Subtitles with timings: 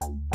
[0.00, 0.33] Bien,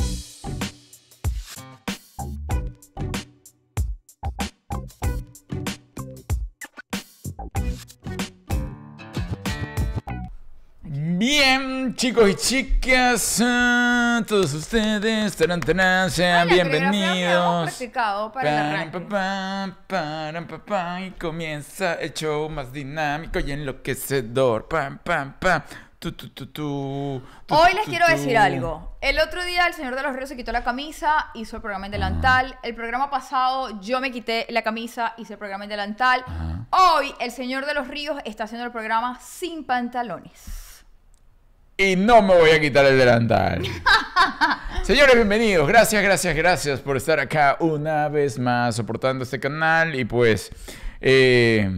[12.00, 17.64] chicos y chicas, ah, todos ustedes, taran, taran, sean Ay, la coreografía que hemos bienvenidos.
[17.64, 19.00] practicado para el Param, arranque.
[19.02, 24.70] pa, pa, pam, y comienza el show más dinámico y enloquecedor.
[24.70, 25.62] Pam, pam, pam.
[26.00, 27.92] Tu, tu, tu, Hoy les tu.
[28.08, 28.96] decir algo.
[29.02, 31.88] El otro día el señor de los ríos se quitó la camisa, hizo el programa
[31.88, 32.58] en delantal.
[32.64, 36.24] El programa pasado yo me quité la camisa, hice el programa en delantal.
[36.26, 36.66] Ajá.
[36.96, 40.69] Hoy el señor de los ríos está haciendo el programa sin pantalones.
[41.82, 43.64] Y no me voy a quitar el delantal.
[44.84, 45.66] Señores, bienvenidos.
[45.66, 50.52] Gracias, gracias, gracias por estar acá una vez más soportando este canal y pues
[51.00, 51.72] eh,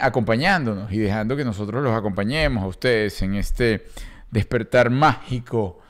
[0.00, 3.88] acompañándonos y dejando que nosotros los acompañemos a ustedes en este
[4.30, 5.80] despertar mágico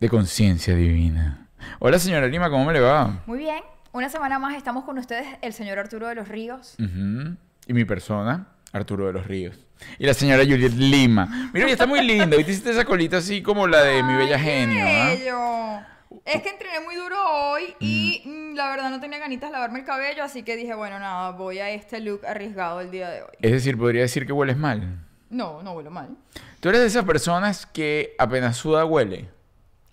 [0.00, 1.46] de conciencia divina.
[1.78, 3.20] Hola, señora Lima, ¿cómo me le va?
[3.26, 6.76] Muy bien, una semana más estamos con ustedes, el señor Arturo de los Ríos.
[6.78, 9.56] Y mi persona, Arturo de los Ríos.
[9.98, 11.50] Y la señora Juliet Lima.
[11.52, 12.36] Mira, está muy linda.
[12.36, 14.84] Hoy te hiciste esa colita así como la de mi bella genio.
[14.84, 15.80] bello.
[16.24, 19.80] Es que entrené muy duro hoy y mm, la verdad no tenía ganitas de lavarme
[19.80, 23.22] el cabello, así que dije, bueno, nada, voy a este look arriesgado el día de
[23.22, 23.30] hoy.
[23.40, 24.98] Es decir, podría decir que hueles mal.
[25.30, 26.16] No, no huelo mal.
[26.60, 29.28] Tú eres de esas personas que apenas suda huele.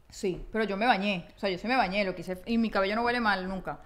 [0.10, 1.28] Sí, pero yo me bañé.
[1.36, 2.42] O sea, yo sí me bañé, lo que hice.
[2.46, 3.80] Y mi cabello no huele mal nunca.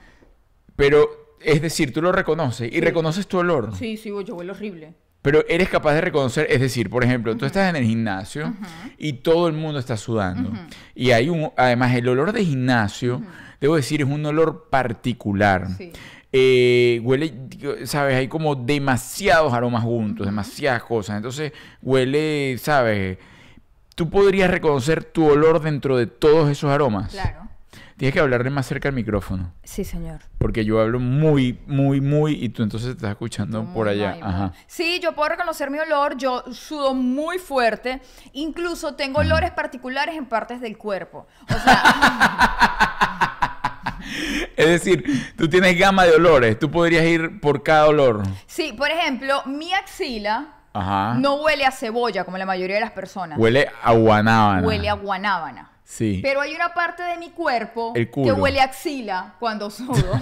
[0.75, 3.75] Pero, es decir, tú lo reconoces y reconoces tu olor.
[3.75, 4.93] Sí, sí, yo huelo horrible.
[5.21, 8.55] Pero eres capaz de reconocer, es decir, por ejemplo, tú estás en el gimnasio
[8.97, 10.51] y todo el mundo está sudando.
[10.95, 13.21] Y hay un, además, el olor de gimnasio,
[13.59, 15.67] debo decir, es un olor particular.
[15.77, 15.91] Sí.
[16.33, 17.33] Eh, huele,
[17.83, 21.17] sabes, hay como demasiados aromas juntos, demasiadas cosas.
[21.17, 21.51] Entonces,
[21.83, 23.19] huele, sabes,
[23.93, 27.11] tú podrías reconocer tu olor dentro de todos esos aromas.
[27.11, 27.50] Claro.
[27.97, 29.53] Tienes que hablarle más cerca al micrófono.
[29.63, 30.21] Sí, señor.
[30.37, 34.17] Porque yo hablo muy, muy, muy y tú entonces te estás escuchando por allá.
[34.21, 34.51] Ajá.
[34.67, 38.01] Sí, yo puedo reconocer mi olor, yo sudo muy fuerte,
[38.33, 41.27] incluso tengo olores particulares en partes del cuerpo.
[41.49, 41.83] O sea,
[44.55, 46.59] Es decir, tú tienes gama de olores.
[46.59, 48.23] Tú podrías ir por cada olor.
[48.45, 51.15] sí, por ejemplo, mi axila Ajá.
[51.15, 53.39] no huele a cebolla como la mayoría de las personas.
[53.39, 54.67] Huele a guanábana.
[54.67, 55.70] Huele a guanábana.
[55.91, 56.21] Sí.
[56.23, 59.93] Pero hay una parte de mi cuerpo El que huele a axila cuando sudo.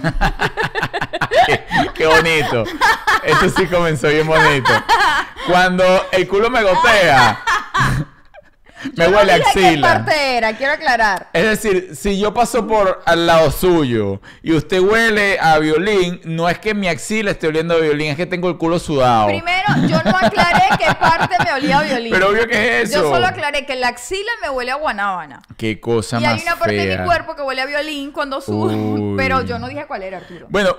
[1.46, 1.64] qué,
[1.94, 2.64] qué bonito.
[3.24, 4.72] Esto sí comenzó bien bonito.
[5.46, 7.44] Cuando el culo me gotea,
[8.96, 9.88] me Yo huele a dije qué axila.
[9.88, 11.28] parte era, quiero aclarar.
[11.34, 16.48] Es decir, si yo paso por al lado suyo y usted huele a violín, no
[16.50, 19.28] es que mi axila esté oliendo a violín, es que tengo el culo sudado.
[19.28, 22.12] Primero, yo no aclaré qué parte me olía a violín.
[22.14, 23.02] Pero obvio que es eso.
[23.04, 25.42] Yo solo aclaré que la axila me huele a guanábana.
[25.58, 28.40] Qué cosa Y más hay una parte de mi cuerpo que huele a violín cuando
[28.42, 29.16] sudo.
[29.18, 30.48] Pero yo no dije cuál era, Arturo.
[30.50, 30.76] Bueno,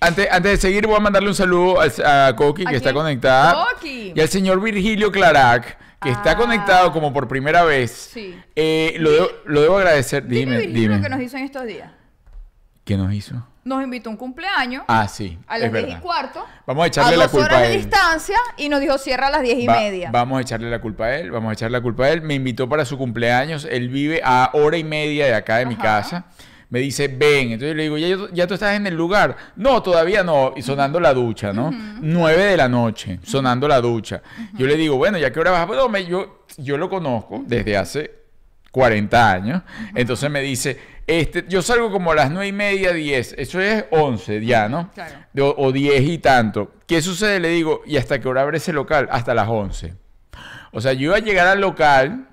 [0.00, 2.92] antes, antes de seguir voy a mandarle un saludo al- a Coqui ¿A que está
[2.92, 3.66] conectada.
[3.72, 4.12] Coqui.
[4.16, 6.36] Y al señor Virgilio Clarac que está Ah.
[6.36, 7.90] conectado como por primera vez.
[8.12, 8.38] Sí.
[8.56, 10.26] Eh, lo, debo, lo debo agradecer.
[10.26, 11.90] Dime, Dime, lo que nos hizo en estos días.
[12.84, 13.46] ¿Qué nos hizo?
[13.64, 15.38] Nos invitó a un cumpleaños Ah, sí.
[15.46, 16.44] a las 10 y cuarto.
[16.66, 17.80] Vamos a echarle la dos culpa horas a de él.
[17.82, 20.10] distancia y nos dijo cierra a las 10 y Va- media.
[20.10, 22.22] Vamos a echarle la culpa a él, vamos a echarle la culpa a él.
[22.22, 25.74] Me invitó para su cumpleaños, él vive a hora y media de acá de mi
[25.74, 25.82] Ajá.
[25.82, 26.24] casa.
[26.72, 27.52] Me dice, ven.
[27.52, 29.36] Entonces le digo, ¿Ya, yo- ¿ya tú estás en el lugar?
[29.56, 30.54] No, todavía no.
[30.56, 31.70] Y sonando la ducha, ¿no?
[32.00, 34.22] Nueve de la noche, sonando la ducha.
[34.54, 35.66] Yo le digo, bueno, ¿ya qué hora vas?
[35.66, 38.10] Bueno, me, yo, yo lo conozco desde hace
[38.70, 39.62] 40 años.
[39.94, 43.34] Entonces me dice, este, yo salgo como a las nueve y media, 10.
[43.36, 44.90] Eso es 11 ya, ¿no?
[44.94, 45.14] Claro.
[45.40, 46.72] O, o 10 y tanto.
[46.86, 47.38] ¿Qué sucede?
[47.38, 49.08] Le digo, ¿y hasta qué hora abre ese local?
[49.12, 49.92] Hasta las 11.
[50.72, 52.28] O sea, yo iba a llegar al local,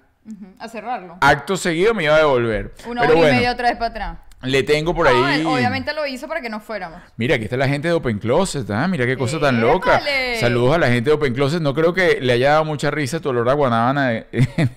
[0.59, 1.17] A cerrarlo.
[1.19, 2.73] acto seguido me iba a devolver.
[2.87, 4.17] Una Pero hora bueno, y media otra vez para atrás.
[4.41, 5.43] Le tengo por No, ahí.
[5.45, 7.01] obviamente lo hizo para que no fuéramos.
[7.17, 8.87] Mira, aquí está la gente de Open Closet, ¿ah?
[8.87, 10.01] Mira qué cosa tan loca.
[10.39, 11.61] Saludos a la gente de Open Closet.
[11.61, 14.07] No creo que le haya dado mucha risa tu olor a guanábana.
[14.09, 14.27] de-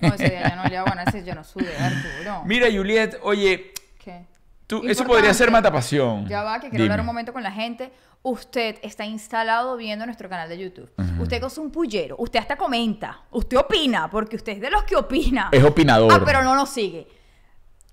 [0.01, 2.43] No, ese día ya no hago nada, ese yo no sudé, Arturo.
[2.45, 3.71] Mira, Juliet, oye,
[4.03, 4.25] ¿Qué?
[4.67, 6.27] tú, eso podría ser matapasión.
[6.27, 7.91] Ya va, que quiero hablar un momento con la gente.
[8.25, 10.89] Usted está instalado viendo nuestro canal de YouTube.
[11.19, 12.15] Usted es un pullero.
[12.17, 13.21] Usted hasta comenta.
[13.31, 15.49] Usted opina, porque usted es de los que opina.
[15.51, 16.11] Es opinador.
[16.13, 17.05] Ah, pero no nos sigue.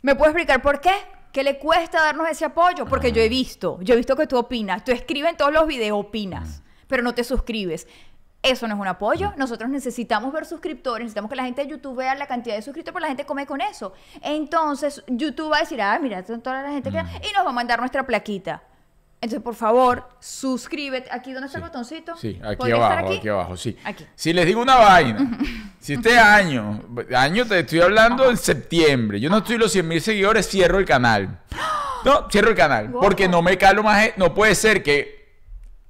[0.03, 0.91] ¿Me puede explicar por qué?
[1.33, 2.87] ¿Qué le cuesta darnos ese apoyo?
[2.87, 4.85] Porque yo he visto, yo he visto que tú opinas.
[4.85, 7.87] Tú escribes en todos los videos, opinas, pero no te suscribes.
[8.43, 9.33] Eso no es un apoyo.
[9.37, 12.95] Nosotros necesitamos ver suscriptores, necesitamos que la gente de YouTube vea la cantidad de suscriptores,
[12.95, 13.93] pero la gente come con eso.
[14.23, 16.99] Entonces, YouTube va a decir, ah, mira, toda la gente que...
[16.99, 18.63] Y nos va a mandar nuestra plaquita.
[19.23, 21.11] Entonces, por favor, suscríbete.
[21.13, 22.17] ¿Aquí dónde está el botoncito?
[22.17, 23.29] Sí, aquí ¿Podría estar abajo, aquí?
[23.29, 23.77] abajo, sí.
[23.85, 24.07] Aquí.
[24.15, 25.39] Si les digo una vaina,
[25.79, 26.83] si este año,
[27.15, 30.87] año te estoy hablando en septiembre, yo no estoy los 100 mil seguidores, cierro el
[30.87, 31.41] canal.
[32.03, 33.03] No, cierro el canal, Wow.
[33.03, 35.37] porque no me calo más, no puede ser que,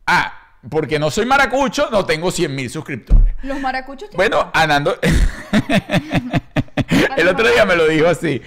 [0.06, 3.36] ah, porque no soy maracucho, no tengo 100 mil suscriptores.
[3.44, 4.98] Los maracuchos tienen- Bueno, andando.
[7.16, 8.42] El otro día me lo dijo así.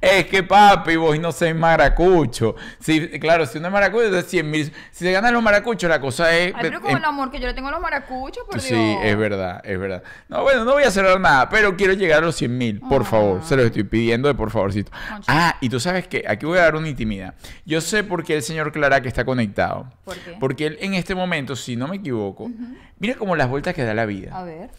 [0.00, 2.54] Es que papi, vos no sois maracucho.
[2.78, 4.72] Sí, claro, si uno es maracucho, entonces 100 mil.
[4.92, 6.52] Si se ganan los maracuchos, la cosa es.
[6.54, 8.98] Ay, pero con el amor que yo le tengo a los maracuchos, por Sí, Dios.
[9.02, 10.02] es verdad, es verdad.
[10.28, 13.04] No, bueno, no voy a cerrar nada, pero quiero llegar a los 100 mil, por
[13.04, 13.42] favor.
[13.44, 14.92] Se los estoy pidiendo de por favorcito.
[15.10, 15.24] Concha.
[15.26, 17.34] Ah, y tú sabes que aquí voy a dar una intimidad.
[17.66, 19.90] Yo sé por qué el señor Clara que está conectado.
[20.04, 20.36] ¿Por qué?
[20.38, 22.50] Porque él en este momento, si no me equivoco,
[22.98, 24.30] mira como las vueltas que da la vida.
[24.38, 24.70] A ver.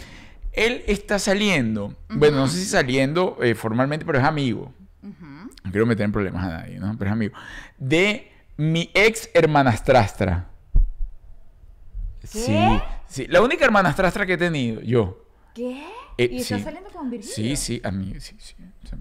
[0.53, 4.73] Él está saliendo, bueno, no sé si saliendo eh, formalmente, pero es amigo.
[5.01, 6.95] No quiero meter en problemas a nadie, ¿no?
[6.97, 7.35] Pero es amigo.
[7.77, 10.49] De mi ex hermanastrastra.
[12.31, 12.81] ¿Qué?
[13.07, 13.27] sí.
[13.27, 15.25] La única hermanastrastra que he tenido, yo.
[15.55, 15.85] ¿Qué?
[16.17, 16.63] Eh, ¿Y está sí.
[16.63, 17.33] saliendo con Virgilio?
[17.33, 18.55] Sí, sí, amigo, sí, sí.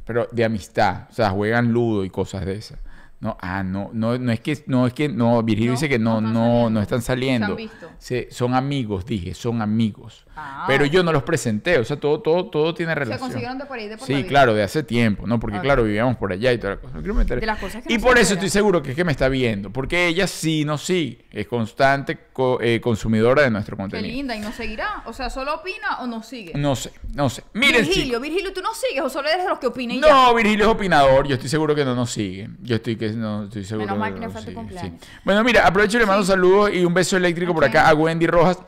[0.04, 1.08] Pero de amistad.
[1.10, 2.78] O sea, juegan ludo y cosas de esas.
[3.20, 5.98] No, ah, no, no, no es que, no es que, no, Virgilio No, dice que
[5.98, 7.46] no, no no, no están saliendo.
[7.46, 7.90] Se han visto.
[7.98, 10.24] Sí, son amigos, dije, son amigos.
[10.36, 10.64] Ah.
[10.68, 13.18] Pero yo no los presenté, o sea, todo, todo, todo tiene Se relación.
[13.18, 15.40] consiguieron de por ahí, de por Sí, claro, de hace tiempo, ¿no?
[15.40, 16.94] Porque claro, vivíamos por allá y toda la cosa.
[16.94, 18.90] No quiero meter- De las cosas que y no por se eso estoy seguro que
[18.90, 23.42] es que me está viendo, porque ella sí no sí es constante co- eh, consumidora
[23.42, 24.14] de nuestro Qué contenido.
[24.14, 25.02] linda, y nos seguirá.
[25.06, 26.52] O sea, ¿solo opina o nos sigue?
[26.54, 27.42] No sé, no sé.
[27.54, 28.20] Miren, Virgilio.
[28.20, 30.08] Virgilio, ¿tú no sigues o solo eres de los que opinan y ya?
[30.12, 31.26] No, Virgilio es opinador.
[31.26, 32.48] Yo estoy seguro que no nos sigue.
[32.62, 33.86] Yo estoy que no estoy seguro.
[33.86, 35.00] Menos mal que no fue tu sigue, cumpleaños.
[35.02, 35.08] sí.
[35.24, 36.28] Bueno, mira, aprovecho y le mando Sí.
[36.32, 38.58] saludos y un beso eléctrico por acá a Wendy Rojas.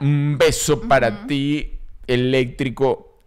[0.00, 3.22] Un beso para ti, eléctrico,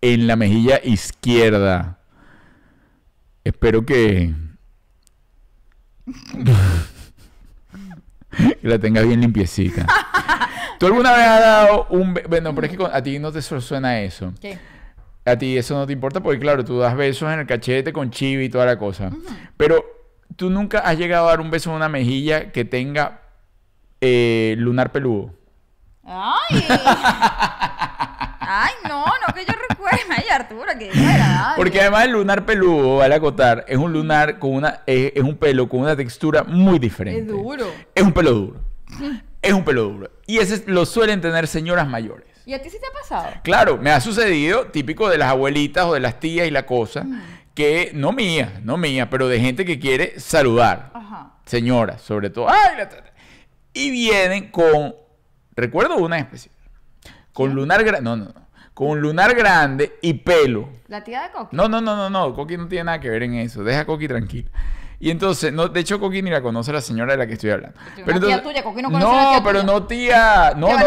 [0.00, 1.98] en la mejilla izquierda.
[3.44, 4.34] Espero que.
[8.60, 9.86] que la tengas bien limpiecita.
[10.78, 12.14] ¿Tú alguna vez has dado un...
[12.28, 14.32] Bueno, pero es que a ti no te su- suena eso.
[14.40, 14.58] ¿Qué?
[15.26, 18.10] A ti eso no te importa porque, claro, tú das besos en el cachete con
[18.10, 19.10] chibi y toda la cosa.
[19.56, 19.84] Pero
[20.36, 23.22] tú nunca has llegado a dar un beso en una mejilla que tenga
[24.00, 25.34] eh, lunar peludo.
[26.04, 26.64] ¡Ay!
[28.38, 29.04] ¡Ay, no!
[29.04, 29.98] No que yo recuerde.
[30.16, 31.56] ¡Ay, Arturo, qué desagradable!
[31.56, 34.82] Porque además el lunar peludo, vale acotar, es un lunar con una...
[34.86, 37.22] Es, es un pelo con una textura muy diferente.
[37.22, 37.66] Es duro.
[37.92, 38.60] Es un pelo duro.
[39.42, 40.10] es un pelo duro.
[40.26, 42.25] Y ese lo suelen tener señoras mayores.
[42.46, 43.40] ¿Y a ti sí te ha pasado?
[43.42, 47.02] Claro, me ha sucedido, típico de las abuelitas o de las tías y la cosa,
[47.04, 47.20] Mm.
[47.54, 50.90] que no mía, no mía, pero de gente que quiere saludar.
[50.94, 51.32] Ajá.
[51.44, 52.48] Señoras, sobre todo.
[52.48, 52.88] ¡Ay, la!
[53.72, 54.94] Y vienen con,
[55.54, 56.54] recuerdo una en especial,
[57.32, 60.68] con lunar grande, no, no, no, con lunar grande y pelo.
[60.88, 61.54] ¿La tía de Coqui?
[61.56, 63.84] No, no, no, no, no, Coqui no tiene nada que ver en eso, deja a
[63.86, 64.50] Coqui tranquila.
[64.98, 67.50] Y entonces, no, de hecho Coqui ni la conoce la señora de la que estoy
[67.50, 67.78] hablando.
[68.06, 69.72] Una tía tuya, Coqui no conoce a la tía pero tuya.
[69.72, 70.86] no tía, no, no, no,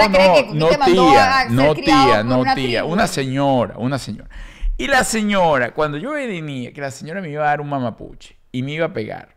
[0.54, 2.94] no tía, no tía, no una tía, tribu.
[2.94, 4.30] una señora, una señora.
[4.78, 8.38] Y la señora, cuando yo venía, que la señora me iba a dar un mamapuche
[8.52, 9.36] y me iba a pegar,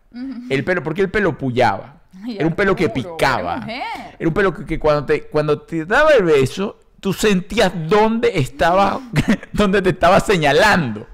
[0.48, 3.66] el pelo, porque el pelo pullaba, Ay, era un pelo que picaba,
[4.18, 8.30] era un pelo que, que cuando te, cuando te daba el beso, tú sentías dónde
[8.34, 9.00] estaba,
[9.52, 11.08] dónde te estaba señalando.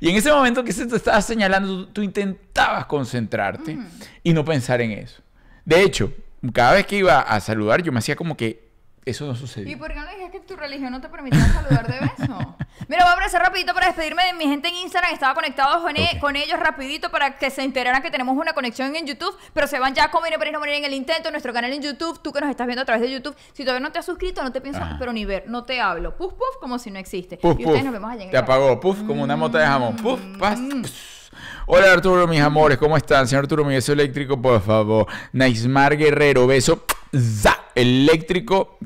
[0.00, 3.78] Y en ese momento que se te estaba señalando, tú, tú intentabas concentrarte
[4.22, 5.22] y no pensar en eso.
[5.64, 6.12] De hecho,
[6.52, 8.65] cada vez que iba a saludar, yo me hacía como que
[9.06, 9.72] eso no sucedía.
[9.72, 12.56] ¿Y por qué no dijes que tu religión no te permitía saludar de beso?
[12.88, 15.14] Mira, voy a aparecer rapidito para despedirme de mi gente en Instagram.
[15.14, 19.06] Estaba conectado con, e- ellos rapidito para que se enteraran que tenemos una conexión en
[19.06, 19.32] YouTube.
[19.54, 21.30] Pero se van ya a comer y no morir en el intento.
[21.30, 22.20] Nuestro canal en YouTube.
[22.20, 23.36] Tú que nos estás viendo a través de YouTube.
[23.52, 24.96] Si todavía no te has suscrito, no te pienso Ajá.
[24.98, 25.44] pero ni ver.
[25.46, 26.16] No te hablo.
[26.16, 27.36] Puf, puf, como si no existe.
[27.36, 27.84] Puf, y ustedes puf.
[27.84, 29.94] nos vemos allá en el Te apagó, puf, como una mota de jamón.
[29.96, 31.30] Puf, pas, pss.
[31.66, 33.26] Hola Arturo, mis amores, ¿cómo están?
[33.28, 35.06] Señor Arturo, mi beso eléctrico, por favor.
[35.32, 36.84] Naismar Guerrero, beso
[37.14, 38.78] za, eléctrico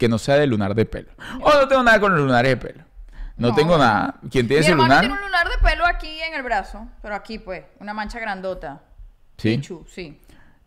[0.00, 1.10] que no sea de lunar de pelo.
[1.42, 2.84] Oh, no tengo nada con los lunares de pelo.
[3.36, 3.54] No, No.
[3.54, 4.14] tengo nada.
[4.30, 5.00] ¿Quién tiene Mi ese lunar?
[5.00, 6.88] tiene un lunar de pelo aquí en el brazo.
[7.02, 8.80] Pero aquí, pues, una mancha grandota.
[9.36, 9.56] Sí.
[9.58, 10.18] Pichu, sí.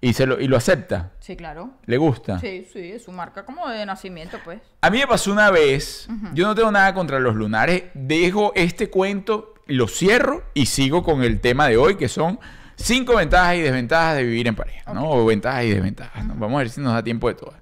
[0.02, 1.12] Y, se lo, y lo acepta.
[1.20, 1.72] Sí, claro.
[1.86, 2.38] ¿Le gusta?
[2.40, 4.62] Sí, sí, es su marca como de nacimiento, pues.
[4.82, 8.90] A mí me pasó una vez, yo no tengo nada contra los lunares, dejo este
[8.92, 12.38] cuento, lo cierro y sigo con el tema de hoy, que son
[12.76, 15.10] cinco ventajas y desventajas de vivir en pareja, ¿no?
[15.10, 16.34] O ventajas y desventajas, ¿no?
[16.36, 17.62] Vamos a ver si nos da tiempo de todas.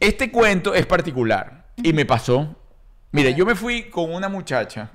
[0.00, 2.54] Este cuento es particular y me pasó.
[3.12, 4.90] Mira, yo me fui con una muchacha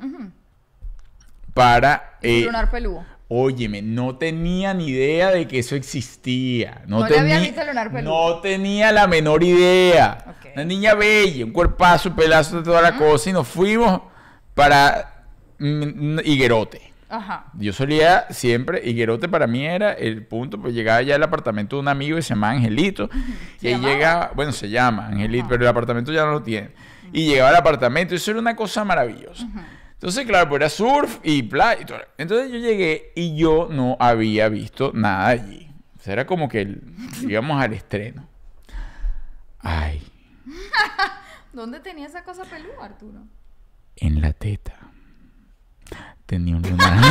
[1.53, 2.17] para...
[2.21, 3.05] Eh, lunar peludo.
[3.27, 6.83] Óyeme, no tenía ni idea de que eso existía.
[6.85, 8.35] No, ¿No le visto el lunar peludo?
[8.35, 10.35] no tenía la menor idea.
[10.53, 13.29] Una niña bella, un cuerpazo, un pelazo de toda la cosa.
[13.29, 14.01] Y nos fuimos
[14.53, 15.25] para
[15.59, 16.90] mm, Higuerote.
[17.11, 17.45] Ajá.
[17.55, 21.81] Yo solía siempre, Higuerote para mí era el punto, pues llegaba ya al apartamento de
[21.81, 23.09] un amigo que se llama Angelito.
[23.59, 23.93] ¿Se y ahí llamaba?
[23.93, 25.49] llegaba, bueno, se llama Angelito, Ajá.
[25.49, 26.71] pero el apartamento ya no lo tiene.
[27.11, 29.45] Y llegaba al apartamento, y eso era una cosa maravillosa.
[29.93, 31.97] Entonces, claro, pues era surf y playa y todo.
[32.17, 35.69] Entonces yo llegué y yo no había visto nada allí.
[35.99, 36.81] O sea, era como que el-
[37.27, 38.25] íbamos al estreno.
[39.59, 40.01] Ay,
[41.53, 43.19] ¿Dónde tenía esa cosa pelúa, Arturo?
[43.97, 44.73] en la teta.
[46.25, 46.93] Tenía un lunar.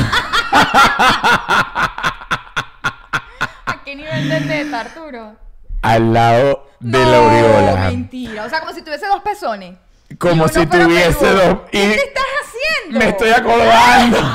[3.66, 5.36] ¿A qué nivel de teta, Arturo?
[5.82, 7.74] al lado de la No, aureola.
[7.90, 8.44] mentira.
[8.44, 9.78] O sea, como si tuviese dos pezones.
[10.18, 11.46] Como si tuviese peludo.
[11.46, 11.58] dos.
[11.72, 12.98] ¿Qué y te estás haciendo?
[12.98, 14.18] me estoy acordando.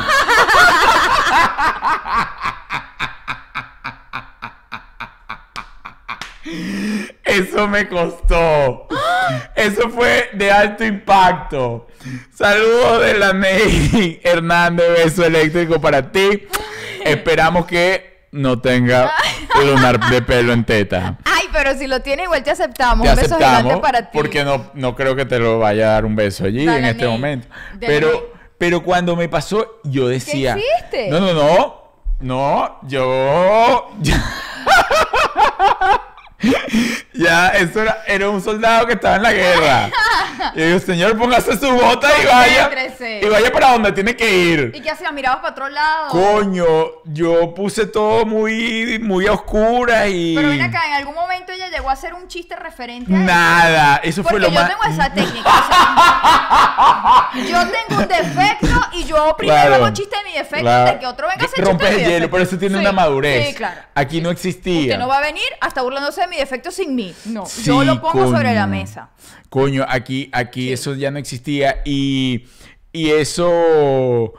[7.24, 8.88] Eso me costó.
[9.56, 11.88] Eso fue de alto impacto.
[12.34, 16.48] Saludos de la Ney Hernández, beso eléctrico para ti.
[17.04, 19.12] Esperamos que no tenga
[19.64, 21.18] lunar de pelo en teta.
[21.24, 23.06] Ay, pero si lo tiene, igual te aceptamos.
[23.06, 24.10] Te un beso gigante aceptamos para ti.
[24.12, 26.86] porque no, no creo que te lo vaya a dar un beso allí Dale, en
[26.86, 27.12] este Ney.
[27.12, 27.48] momento.
[27.74, 27.88] Dale.
[27.88, 30.58] Pero, pero cuando me pasó, yo decía...
[30.58, 31.10] hiciste?
[31.10, 31.86] No, no, no.
[32.20, 33.92] No, yo...
[37.18, 39.90] ya, eso era, era un soldado que estaba en la guerra.
[40.54, 42.70] Y yo digo, señor, póngase su bota y vaya.
[43.22, 44.72] Y vaya para donde tiene que ir.
[44.76, 45.12] ¿Y qué hacías?
[45.14, 46.10] ¿Mirabas para otro lado?
[46.10, 46.66] Coño,
[47.06, 50.34] yo puse todo muy, muy a oscuras y...
[50.36, 53.26] Pero ven acá, en algún momento ella llegó a hacer un chiste referente a eso.
[53.26, 54.70] Nada, eso fue lo yo más...
[54.70, 55.50] tengo esa técnica.
[55.50, 60.62] o sea, yo tengo un defecto y yo primero Claro, hago chiste de mi defecto
[60.66, 60.92] claro.
[60.92, 62.32] de que otro venga a hacer Rompes chiste de el mi hielo, defecto.
[62.32, 63.48] pero eso tiene Sí, una madurez.
[63.50, 63.82] Sí, claro.
[63.96, 64.82] Aquí no existía.
[64.82, 67.05] Usted no va a venir hasta burlándose de mi defecto sin mí.
[67.26, 69.10] No, Sí, yo lo pongo sobre la mesa.
[69.50, 72.46] Coño, aquí, aquí eso ya no existía y,
[72.92, 74.34] y eso...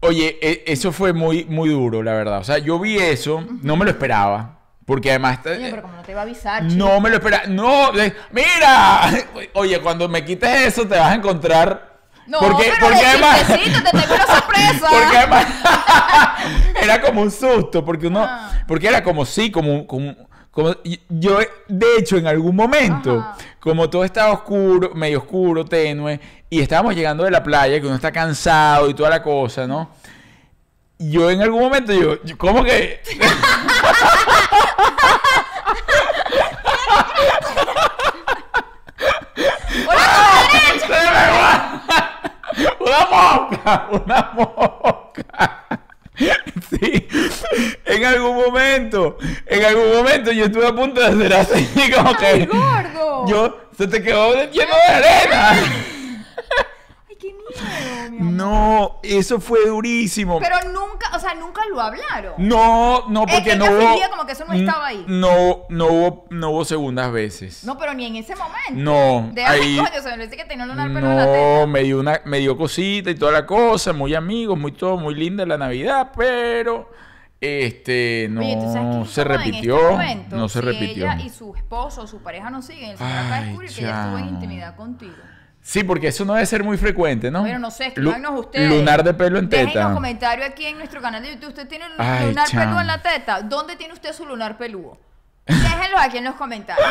[0.00, 2.38] Oye, e- eso fue muy, muy duro, la verdad.
[2.38, 4.52] O sea, yo vi eso, no me lo esperaba.
[4.84, 5.40] Porque además...
[5.42, 6.74] Pero como no te va a avisar, chico.
[6.76, 7.46] No me lo esperaba.
[7.46, 7.90] No,
[8.30, 9.00] mira.
[9.54, 11.96] Oye, cuando me quites eso te vas a encontrar...
[12.28, 13.38] No, porque, pero porque de además...
[13.46, 14.86] chistecito, te tengo una sorpresa.
[14.90, 15.46] Porque además
[16.82, 18.50] era como un susto, porque uno, Ah.
[18.66, 20.14] porque era como sí, como, como,
[20.56, 20.74] como
[21.10, 23.36] yo, de hecho, en algún momento, Ajá.
[23.60, 27.96] como todo estaba oscuro, medio oscuro, tenue, y estábamos llegando de la playa, que uno
[27.96, 29.90] está cansado y toda la cosa, ¿no?
[30.98, 33.02] Yo en algún momento yo, yo ¿cómo que?
[39.86, 40.72] Hola,
[42.80, 45.66] una mosca, una mosca.
[46.70, 47.08] Sí,
[47.84, 49.92] en algún momento, en algún
[50.26, 53.26] momento yo estuve a punto de hacer así, como ¡Ay, que gordo!
[53.28, 55.50] yo se te quedó lleno de arena.
[57.08, 58.32] ¡Ay, qué miedo, mi amor!
[58.32, 60.38] No, eso fue durísimo.
[60.40, 62.34] Pero nunca, o sea, nunca lo hablaron.
[62.38, 63.80] No, no, Es porque que no hubo.
[63.80, 65.04] fingía como que eso no estaba ahí.
[65.08, 67.64] No, no hubo, no hubo segundas veces.
[67.64, 68.72] No, pero ni en ese momento.
[68.72, 71.66] No, De ahí- coño, se me dice que tenía un lunar pelo en la No,
[71.66, 75.14] me dio una, me dio cosita y toda la cosa, muy amigos, muy todo, muy
[75.14, 76.90] linda la Navidad, pero
[77.40, 80.36] este no Oye, ¿tú sabes se en repitió, este momento?
[80.36, 81.04] no se Si repitió.
[81.04, 84.00] ella y su esposo o su pareja no siguen, señor acaba de descubrir que ella
[84.02, 85.14] estuvo en intimidad contigo.
[85.60, 87.40] Sí, porque eso no debe ser muy frecuente, ¿no?
[87.40, 88.70] Bueno, no sé, escríbanos ustedes.
[88.70, 89.92] Lunar de pelo en Dejen los teta.
[89.94, 91.48] comentarios aquí en nuestro canal de YouTube.
[91.48, 92.62] ¿Usted tiene Ay, lunar chamo.
[92.62, 93.42] peludo en la teta?
[93.42, 94.96] ¿Dónde tiene usted su lunar peludo?
[95.54, 96.86] Déjenlo aquí en los comentarios.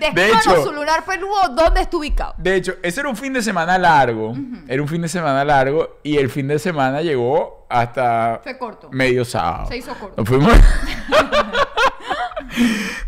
[0.00, 2.34] Descríbanos hecho- su lunar peludo, ¿dónde está ubicado?
[2.36, 4.34] De hecho, ese era un fin de semana largo.
[4.66, 8.90] Era un fin de semana largo y el fin de semana llegó hasta Fue corto.
[8.90, 9.66] medio sábado.
[9.68, 10.14] Se hizo corto.
[10.18, 10.52] Nos fuimos.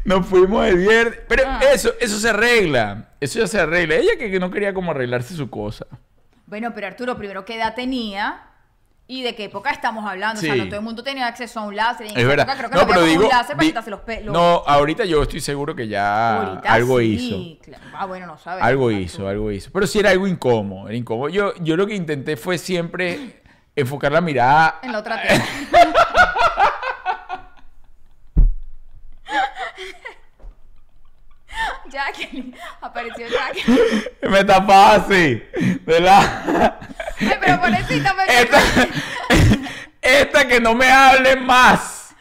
[0.04, 1.18] Nos fuimos el viernes.
[1.28, 1.61] Pero Ah.
[1.73, 3.08] eso, eso se arregla.
[3.20, 3.96] Eso ya se arregla.
[3.96, 5.87] Ella que, que no quería como arreglarse su cosa.
[6.46, 8.42] Bueno, pero Arturo, primero, ¿qué edad tenía?
[9.06, 10.38] ¿Y de qué época estamos hablando?
[10.40, 12.06] O sea, no todo el mundo tenía acceso a un láser.
[12.11, 12.46] en Es verdad.
[12.49, 13.25] época creo que no, pero digo.
[13.25, 14.32] un láser para quitarse los pelos.
[14.32, 17.04] No, ahorita yo estoy seguro que ya Ahorita algo sí,
[17.58, 17.62] hizo.
[17.64, 17.84] claro.
[17.94, 18.64] Ah, bueno, no sabes.
[18.64, 19.70] Algo hizo, algo hizo.
[19.73, 20.88] Pero sí era algo incómodo.
[20.88, 21.28] Era incómodo.
[21.28, 23.42] Yo, yo lo que intenté fue siempre
[23.76, 24.78] enfocar la mirada.
[24.82, 25.44] En la otra teta.
[31.94, 32.54] Jacqueline.
[32.80, 34.04] Apareció Jacqueline.
[34.30, 35.42] Me tapaba así.
[35.86, 36.76] ¿Verdad?
[37.20, 38.60] Ay, pero pobrecita, me Esta,
[40.02, 42.14] esta que no me hable más.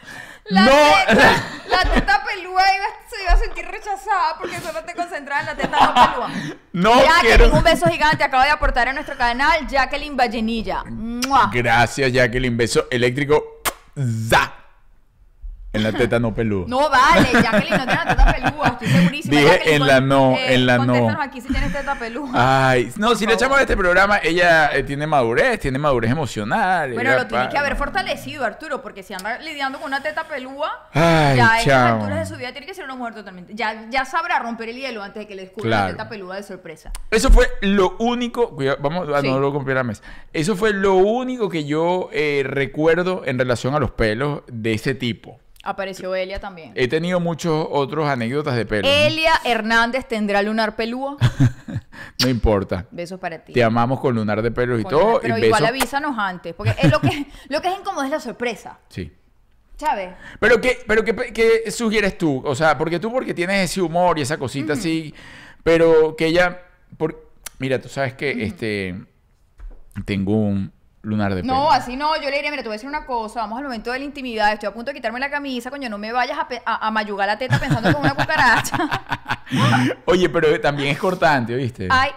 [0.44, 0.72] La no.
[1.08, 5.46] teta, la teta pelúa iba, se iba a sentir rechazada porque solo te concentraba en
[5.46, 6.30] la teta no pelúa.
[6.72, 7.52] No Jacqueline, quiero.
[7.52, 8.22] un beso gigante.
[8.22, 10.84] Acaba de aportar a nuestro canal Jacqueline Vallenilla.
[10.84, 11.50] ¡Mua!
[11.52, 12.56] Gracias, Jacqueline.
[12.56, 13.62] Beso eléctrico.
[13.96, 14.52] ¡Za!
[15.74, 16.64] En la teta no peluda.
[16.68, 19.36] No vale, Jacqueline no tiene teta pelúa, estoy segurísima.
[19.36, 21.20] Dije Jacqueline, en la no, en la no.
[21.20, 22.30] aquí si tienes teta pelúa.
[22.70, 26.10] Ay, no, Por si le echamos a este programa, ella eh, tiene madurez, tiene madurez
[26.10, 26.92] emocional.
[26.94, 30.24] Bueno, lo tiene pa- que haber fortalecido, Arturo, porque si anda lidiando con una teta
[30.24, 31.94] pelúa, Ay, ya a estas chamo.
[32.04, 33.54] alturas de su vida tiene que ser una mujer totalmente.
[33.54, 35.84] Ya, ya sabrá romper el hielo antes de que le descubra Claro.
[35.86, 36.90] la teta pelúa de sorpresa.
[37.10, 39.28] Eso fue lo único, cuidado, vamos a Sí.
[39.28, 40.02] no lo comprar a la mesa.
[40.32, 44.94] Eso fue lo único que yo eh, recuerdo en relación a los pelos de ese
[44.94, 45.38] tipo.
[45.64, 46.72] Apareció Elia también.
[46.74, 48.90] He tenido muchos otros anécdotas de pelos.
[48.90, 51.16] Elia Hernández tendrá lunar pelúa.
[52.22, 52.86] No importa.
[52.90, 53.52] Besos para ti.
[53.52, 55.02] Te amamos con lunar de pelos y Con todo.
[55.04, 58.04] lunar, Pero y igual besos- avísanos antes, porque es lo que, lo que es incómodo
[58.04, 59.12] es la sorpresa, Sí.
[59.76, 60.10] ¿sabes?
[60.38, 62.40] Pero qué, pero qué, qué sugieres tú?
[62.44, 65.12] O sea, porque tú porque tienes ese humor y esa cosita así,
[65.64, 66.62] pero que ella,
[66.96, 67.28] por,
[67.58, 68.94] mira, tú sabes que este
[70.04, 70.72] tengo un
[71.04, 71.54] lunar de pelo.
[71.54, 73.64] No, así no, yo le diría, mira, te voy a decir una cosa, vamos al
[73.64, 76.38] momento de la intimidad, estoy a punto de quitarme la camisa, coño, no me vayas
[76.38, 78.76] a, a, a mayugar la teta pensando como una cucaracha.
[80.06, 81.88] Oye, pero también es cortante, ¿viste?
[81.90, 82.10] Ay,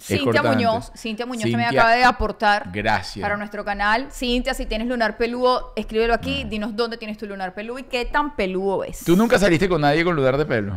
[0.00, 0.42] Cintia.
[0.42, 3.22] Muñoz, Cintia Muñoz también Cintia, acaba de aportar gracias.
[3.22, 4.08] para nuestro canal.
[4.12, 8.04] Cintia, si tienes lunar peludo, escríbelo aquí, dinos dónde tienes tu lunar peludo y qué
[8.04, 9.04] tan peludo es.
[9.04, 10.74] ¿Tú nunca saliste con nadie con lunar de pelo?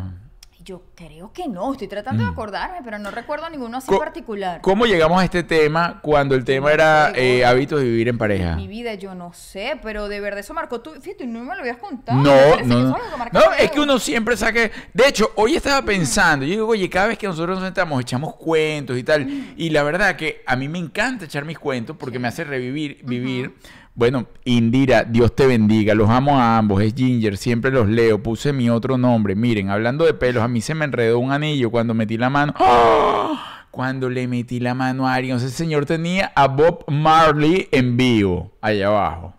[0.64, 3.94] Yo creo que no, estoy tratando de acordarme, pero no recuerdo ninguno así Mm.
[3.96, 4.62] Co- particular.
[4.62, 8.56] ¿Cómo llegamos a este tema cuando el tema era eh, hábitos de vivir en pareja?
[8.56, 10.92] Mi vida, yo no sé, pero de verdad eso marcó tu.
[11.02, 12.18] Fíjate, no me lo habías contado.
[12.22, 12.96] No, no, no.
[12.96, 14.72] es que No, es uno siempre saque.
[14.94, 18.36] De hecho, hoy estaba pensando, yo digo, oye, cada vez que nosotros nos sentamos, echamos
[18.36, 19.28] cuentos y tal.
[19.58, 23.00] Y la verdad que a mí me encanta echar mis cuentos porque me hace revivir,
[23.04, 23.56] vivir.
[23.94, 28.54] Bueno, Indira, Dios te bendiga, los amo a ambos, es Ginger, siempre los leo, puse
[28.54, 29.36] mi otro nombre.
[29.36, 32.54] Miren, hablando de pelos, a mí se me enredó un anillo cuando metí la mano.
[32.58, 33.66] ¡Ah!
[33.70, 38.52] Cuando le metí la mano a alguien, ese señor tenía a Bob Marley en vivo,
[38.62, 39.34] allá abajo.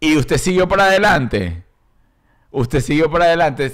[0.00, 1.62] Y usted siguió para adelante.
[2.50, 3.72] Usted siguió para adelante,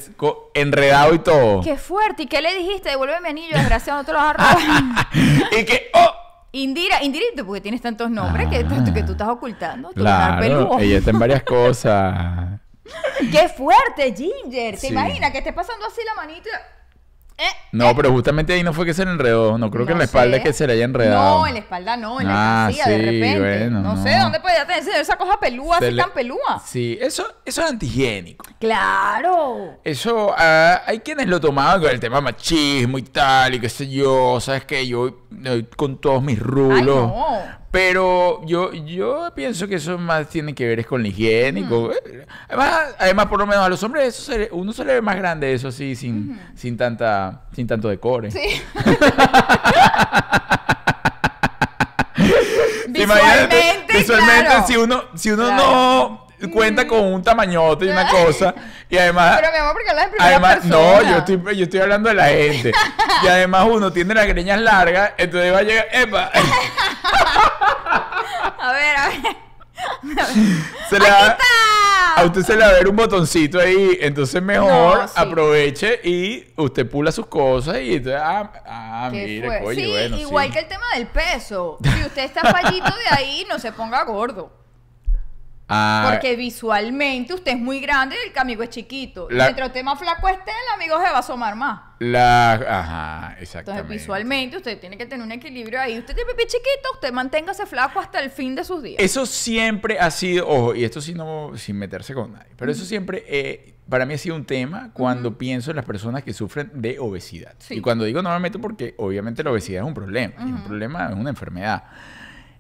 [0.55, 1.63] enredado y todo.
[1.63, 2.25] Qué fuerte.
[2.25, 2.91] ¿Y qué le dijiste?
[2.91, 5.09] Devuelve mi anillo, desgraciado, no te lo vas a robar.
[5.59, 6.13] y que, oh,
[6.53, 8.93] Indira, Indira, ¿por qué tienes tantos nombres que, Ah.
[8.95, 9.89] que tú estás ocultando?
[9.91, 12.61] Tu claro, ella está en varias cosas.
[13.31, 14.75] ¡Qué fuerte, Ginger!
[14.75, 14.87] ¿Te Sí.
[14.89, 16.49] imaginas que esté pasando así la manita?
[17.41, 19.99] Eh, No, pero justamente ahí no fue que se le enredó, no creo que en
[19.99, 20.39] la espalda sé.
[20.39, 21.39] es que se le haya enredado.
[21.39, 23.39] No, en la espalda no, en Ah, la de sí, repente.
[23.39, 24.03] bueno, no, no.
[24.03, 26.61] sé, ¿dónde podía tener esa cosa pelúa, así le- tan pelúa?
[26.67, 28.45] Sí, eso, eso es antihigiénico.
[28.59, 29.79] ¡Claro!
[29.85, 33.89] Eso, ah, hay quienes lo tomaban con el tema machismo y tal, y qué sé
[33.89, 35.15] yo, sabes que yo eh,
[35.77, 36.79] con todos mis rulos.
[36.79, 37.59] Ay, no.
[37.71, 41.61] Pero yo, yo pienso que eso más tiene que ver es con la higiene.
[41.61, 41.91] y con-
[42.49, 45.03] además, además, por lo menos a los hombres eso se le- uno se le ve
[45.03, 48.31] más grande eso así, sin, sin tanta, sin tanto decore.
[48.31, 48.41] Sí.
[52.89, 54.67] Visualmente, visualmente, claro.
[54.67, 55.63] si uno, si uno Claro.
[55.63, 58.55] no cuenta con un tamañote y una cosa,
[58.89, 60.77] y además Pero mi amor, porque hablas en primera Además, persona.
[60.79, 62.73] no, yo estoy, yo estoy hablando de la gente.
[63.23, 66.31] Y además uno tiene las greñas largas, entonces va a llegar, ¡epa!
[68.61, 69.37] A ver, a ver.
[70.91, 71.45] Se le ¡Aquí va- está!
[72.17, 75.15] a usted se le va a ver un botoncito ahí, entonces mejor No, sí.
[75.17, 80.17] aproveche y usted pula sus cosas y entonces, ah, ah ¿Qué mire, oye, sí, bueno,
[80.19, 80.53] igual sí.
[80.53, 81.79] que el tema del peso.
[81.83, 84.51] Si usted está fallito de ahí, no se ponga gordo.
[85.71, 89.29] Ah, Porque visualmente usted es muy grande y el amigo es chiquito.
[89.31, 91.81] La- mientras usted más flaco esté, el amigo se va a asomar más.
[91.99, 93.83] la, ajá, exactamente.
[93.83, 95.99] Entonces, visualmente, usted tiene que tener un equilibrio ahí.
[95.99, 98.97] Usted tiene pipí chiquito, usted manténgase flaco hasta el fin de sus días.
[99.03, 102.85] Eso siempre ha sido, ojo, y esto sí no, sin meterse con nadie, pero eso
[102.87, 106.71] siempre, eh, para mí ha sido un tema cuando pienso en las personas que sufren
[106.75, 107.55] de obesidad.
[107.59, 107.75] Sí.
[107.75, 110.55] Y cuando digo no me meto porque obviamente la obesidad es un problema, y es
[110.55, 111.85] un problema, es una enfermedad.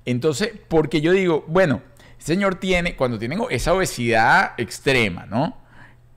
[0.05, 1.83] Entonces, porque yo digo, bueno,
[2.18, 5.57] señor tiene, cuando tienen esa obesidad extrema, ¿no?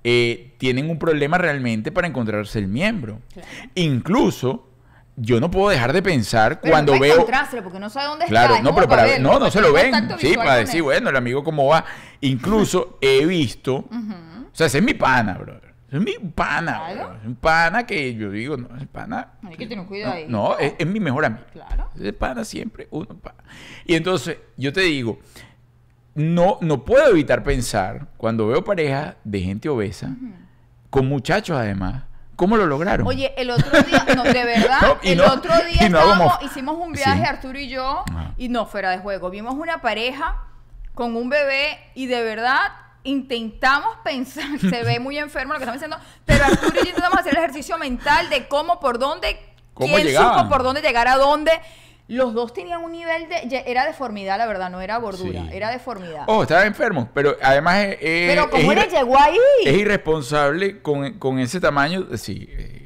[0.03, 3.19] Eh, tienen un problema realmente para encontrarse el miembro.
[3.33, 3.47] Claro.
[3.75, 4.67] Incluso,
[5.15, 7.25] yo no puedo dejar de pensar Pero cuando no veo...
[7.63, 8.57] porque no sabe dónde Claro, está.
[8.57, 9.93] es no, como pero para ver, verlo, no, no se lo ven.
[10.17, 10.83] Sí, para decir, él.
[10.83, 11.85] bueno, el amigo cómo va.
[12.21, 15.61] Incluso he visto, o sea, ese es mi pana, bro.
[15.91, 17.09] Es mi pana, Claro.
[17.09, 17.17] bro.
[17.19, 19.33] Es un pana que yo digo, no, es pana.
[19.43, 20.25] Hay que tener cuidado ahí.
[20.27, 21.43] No, es, es mi mejor amigo.
[21.51, 21.89] Claro.
[21.95, 23.43] Ese pana siempre, uno pana.
[23.85, 25.19] Y entonces, yo te digo,
[26.15, 30.09] no, no puedo evitar pensar, cuando veo parejas de gente obesa,
[30.89, 32.03] con muchachos además,
[32.35, 33.07] ¿cómo lo lograron?
[33.07, 36.77] Oye, el otro día, no, de verdad, No, el no- otro día no estábamos- hicimos
[36.77, 37.25] un viaje, Sí.
[37.27, 38.33] Arturo y yo, Ajá.
[38.37, 39.29] y no fuera de juego.
[39.29, 40.35] Vimos una pareja
[40.93, 42.59] con un bebé y de verdad
[43.03, 47.19] intentamos pensar, se ve muy enfermo lo que estamos diciendo, pero Arturo y yo intentamos
[47.19, 49.39] hacer el ejercicio mental de cómo, por dónde,
[49.73, 50.37] ¿Cómo quién llegaban?
[50.39, 51.51] supo por dónde llegar a dónde.
[52.11, 53.63] Los dos tenían un nivel de...
[53.65, 55.49] Era deformidad, la verdad, no era gordura, Sí.
[55.53, 56.23] era deformidad.
[56.27, 59.37] Oh, estaba enfermo, pero además es- Pero ¿cómo le irre- llegó ahí?
[59.65, 62.05] es irresponsable con, con ese tamaño.
[62.17, 62.80] Sí, eh, eh,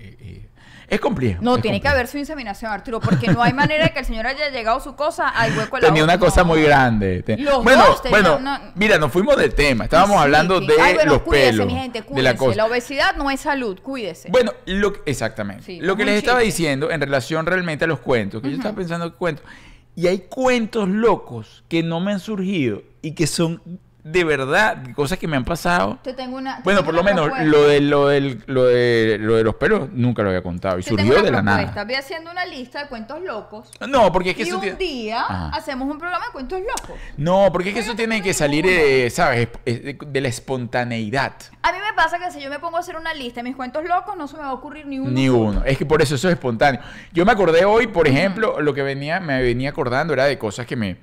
[0.88, 1.40] es complejo.
[1.42, 4.06] No, es tiene que haber su inseminación, Arturo, porque no hay manera de que el
[4.06, 6.48] señor haya llegado su cosa al hueco de la Tenía una cosa no.
[6.48, 7.24] muy grande.
[7.40, 9.86] Los bueno, dos tenían bueno, una- mira, nos fuimos del tema.
[9.86, 11.68] Estábamos Sí, hablando de Ay, bueno, los cuídese, pelos.
[11.68, 12.24] mi gente, de cuídese.
[12.24, 12.66] la cosa.
[12.66, 14.30] obesidad no es salud, cuídese.
[14.30, 15.64] Bueno, lo, que- exactamente.
[15.64, 18.56] Sí, lo que es les estaba diciendo en relación realmente a los cuentos, que yo
[18.58, 19.46] estaba pensando que cuentos.
[19.96, 23.62] Y hay cuentos locos que no me han surgido y que son
[24.06, 25.98] de verdad cosas que me han pasado.
[26.04, 26.58] Te tengo una.
[26.58, 29.56] te Bueno, tengo por lo menos lo de lo del lo de lo de los
[29.56, 31.84] pelos nunca lo había contado y Te surgió de la nada.
[31.84, 33.72] Voy haciendo una lista de cuentos locos.
[33.90, 35.50] No, porque es que y eso un tiene- día Ajá.
[35.58, 36.96] hacemos un programa de cuentos locos.
[37.18, 39.48] No, porque es que eso tiene que salir, eh, ¿sabes?
[39.66, 41.34] Es De, la espontaneidad.
[41.64, 43.56] A mí me pasa que si yo me pongo a hacer una lista de mis
[43.56, 45.10] cuentos locos, no se me va a ocurrir ni uno.
[45.10, 45.64] Ni uno.
[45.66, 46.80] Es que por eso eso es espontáneo.
[47.12, 50.68] Yo me acordé hoy, por ejemplo, lo que venía, me venía acordando era de cosas
[50.68, 50.98] que me.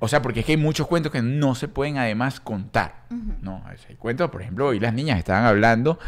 [0.00, 3.06] O sea, porque es que hay muchos cuentos que no se pueden además contar.
[3.42, 5.98] No, hay cuentos, por ejemplo, hoy las niñas estaban hablando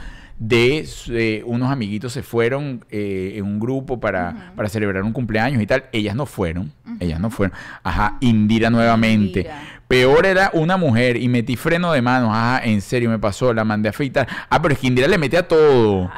[0.41, 5.63] de eh, unos amiguitos se fueron eh, en un grupo para, para celebrar un cumpleaños
[5.63, 5.85] y tal.
[5.93, 6.73] Ellas no fueron.
[6.99, 7.55] Ellas no fueron.
[7.83, 9.41] Ajá, Indira nuevamente.
[9.41, 9.80] Indira.
[9.91, 12.31] Peor era una mujer y metí freno de manos.
[12.33, 14.29] Ajá, en serio me pasó, la mandé a afeitar.
[14.49, 16.09] Ah, pero es que Indira le mete a todo.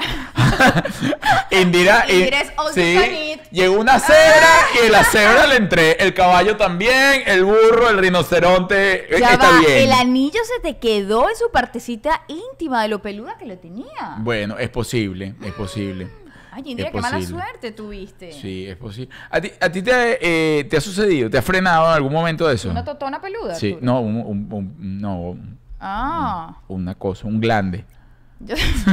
[1.51, 4.51] Indira, Indira eh, es all sí, llegó una cebra
[4.87, 5.93] y la cebra le entré.
[6.01, 9.15] El caballo también, el burro, el rinoceronte.
[9.17, 9.73] eh, Ya está va, bien.
[9.85, 14.17] el anillo se te quedó en su partecita íntima de lo peluda que lo tenía.
[14.19, 16.09] Bueno, es posible, es posible.
[16.55, 18.31] Ay, Indira, qué mala suerte tuviste.
[18.33, 19.09] Sí, es posible.
[19.31, 20.19] ¿A ti, a ti te,
[20.61, 21.31] eh, te ha sucedido?
[21.31, 22.69] ¿Te ha frenado en algún momento de eso?
[22.69, 23.55] Una totona peluda.
[23.55, 25.37] Sí, no, un, un- un- no,
[25.81, 26.59] Ah.
[26.69, 27.87] una cosa, un glande.
[28.41, 28.55] Yo,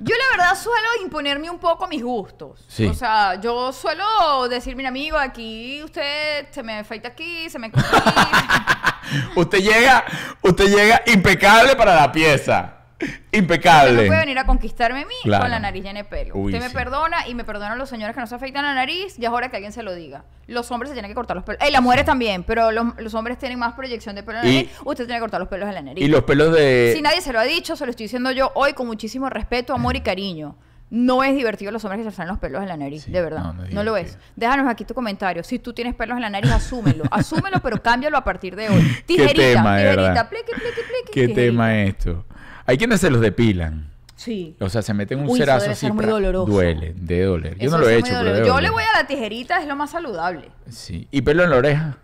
[0.00, 2.64] yo la verdad suelo imponerme un poco mis gustos.
[2.68, 2.86] Sí.
[2.86, 7.72] O sea, yo suelo decir, mira amigo, aquí usted se me afeita aquí, se me.
[9.36, 10.04] Usted llega,
[10.42, 12.83] usted llega impecable para la pieza.
[13.00, 14.02] Usted Impecable.
[14.02, 15.42] no puede venir a conquistarme a mí Claro.
[15.44, 16.34] con la nariz llena de pelo.
[16.36, 16.74] Uy, Usted me sí.
[16.74, 19.16] perdona y me perdonan los señores que no se afeitan la nariz.
[19.18, 20.24] Ya es hora que alguien se lo diga.
[20.46, 21.60] Los hombres se tienen que cortar los pelos.
[21.66, 24.50] Eh, las mujeres también, pero los, los hombres tienen más proyección de pelo en la
[24.50, 24.70] Y- nariz.
[24.84, 26.04] Usted tiene que cortar los pelos de la nariz.
[26.04, 26.92] Y los pelos de...
[26.94, 29.74] Si nadie se lo ha dicho, se lo estoy diciendo yo hoy con muchísimo respeto,
[29.74, 30.56] amor y cariño.
[30.90, 33.20] No es divertido los hombres que se salen los pelos en la nariz, Sí, de
[33.20, 33.42] verdad.
[33.42, 34.16] no, No, no lo es.
[34.36, 35.42] Déjanos aquí tu comentario.
[35.42, 37.02] Si tú tienes pelos en la nariz, asúmelo.
[37.10, 38.80] asúmelo, pero cámbialo a partir de hoy.
[38.98, 40.70] Qué Tijerita, tema, de tijerita, pliqui, pliqui,
[41.06, 41.34] ¿Qué tijerita.
[41.40, 42.26] tema es esto?
[42.66, 43.90] Hay quienes se los depilan.
[44.16, 44.56] Sí.
[44.60, 45.80] O sea, se meten un Uy, eso cerazo debe así.
[45.86, 46.50] ser muy pra- doloroso.
[46.52, 47.58] Duele, de doler.
[47.58, 49.76] Yo Eso no lo he hecho, pero Yo le voy a la tijerita, es lo
[49.76, 50.50] más saludable.
[50.70, 51.08] Sí.
[51.10, 51.96] ¿Y pelo en la oreja?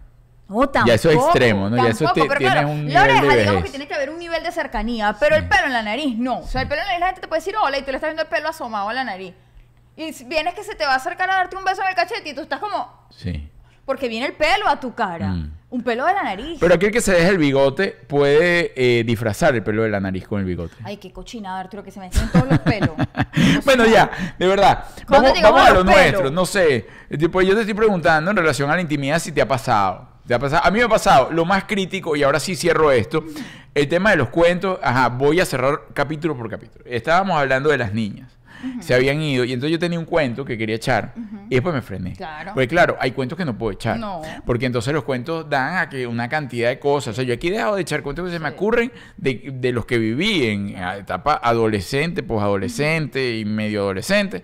[0.49, 0.87] No, tampoco.
[0.89, 1.77] Ya eso es extremo, ¿no?
[1.77, 4.19] Ya eso tampoco, pero tiene claro, un la oreja, digamos que tiene que haber un
[4.19, 6.41] nivel de cercanía, pero el pelo en la nariz no.
[6.41, 7.93] O sea, el pelo en la nariz la gente te puede decir hola y tú
[7.93, 9.33] le estás viendo el pelo asomado a la nariz.
[9.97, 12.31] Y vienes que se te va a acercar a darte un beso en el cachete
[12.31, 13.07] y tú estás como...
[13.11, 13.49] Sí.
[13.91, 15.31] Porque viene el pelo a tu cara.
[15.31, 15.51] Mm.
[15.71, 16.59] Un pelo de la nariz.
[16.61, 20.29] Pero aquel que se deja el bigote puede eh, disfrazar el pelo de la nariz
[20.29, 20.77] con el bigote.
[20.85, 22.91] Ay, qué cochinada, Arturo, que se me meten todos los pelos.
[23.65, 24.85] Bueno, ya, de verdad.
[25.09, 26.31] ¿Cuándo Vamos, a lo nuestro.
[26.31, 26.87] No sé.
[27.19, 30.07] Tipo, yo te estoy preguntando en relación a la intimidad si te ha pasado.
[30.25, 30.65] ¿Te ha pasado?
[30.65, 33.25] A mí me ha pasado lo más crítico, y ahora sí cierro esto.
[33.75, 34.79] El tema de los cuentos.
[34.85, 36.85] Ajá, voy a cerrar capítulo por capítulo.
[36.87, 38.31] Estábamos hablando de las niñas.
[38.81, 39.45] Se habían ido.
[39.45, 41.15] Y entonces yo tenía un cuento que quería echar.
[41.49, 42.13] Y después me frené.
[42.15, 42.53] Claro.
[42.55, 43.99] Porque claro, hay cuentos que no puedo echar.
[43.99, 44.23] No.
[44.45, 47.13] Porque entonces los cuentos dan a que una cantidad de cosas.
[47.13, 49.73] O sea, yo aquí he dejado de echar cuentos que se me ocurren de, de
[49.73, 54.43] los que viví en etapa adolescente, posadolescente y medio adolescente.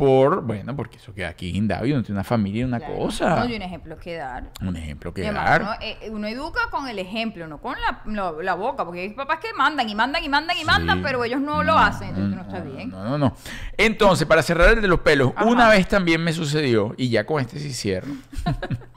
[0.00, 2.96] Por, bueno, porque eso queda aquí guindado y uno tiene una familia y una Claro.
[2.96, 3.36] cosa.
[3.36, 4.50] No, y un ejemplo que dar.
[4.62, 5.62] Un ejemplo que además, dar.
[5.62, 9.38] uno, eh, uno educa con el ejemplo, no con la, la boca, porque hay papás
[9.40, 12.42] que mandan y mandan y mandan y mandan, pero ellos no, lo hacen, entonces no,
[12.42, 12.90] está bien.
[12.90, 13.36] No, no, no.
[13.76, 15.44] Entonces, para cerrar el de los pelos, Ajá.
[15.44, 18.12] una vez también me sucedió, y ya con este sí cierro.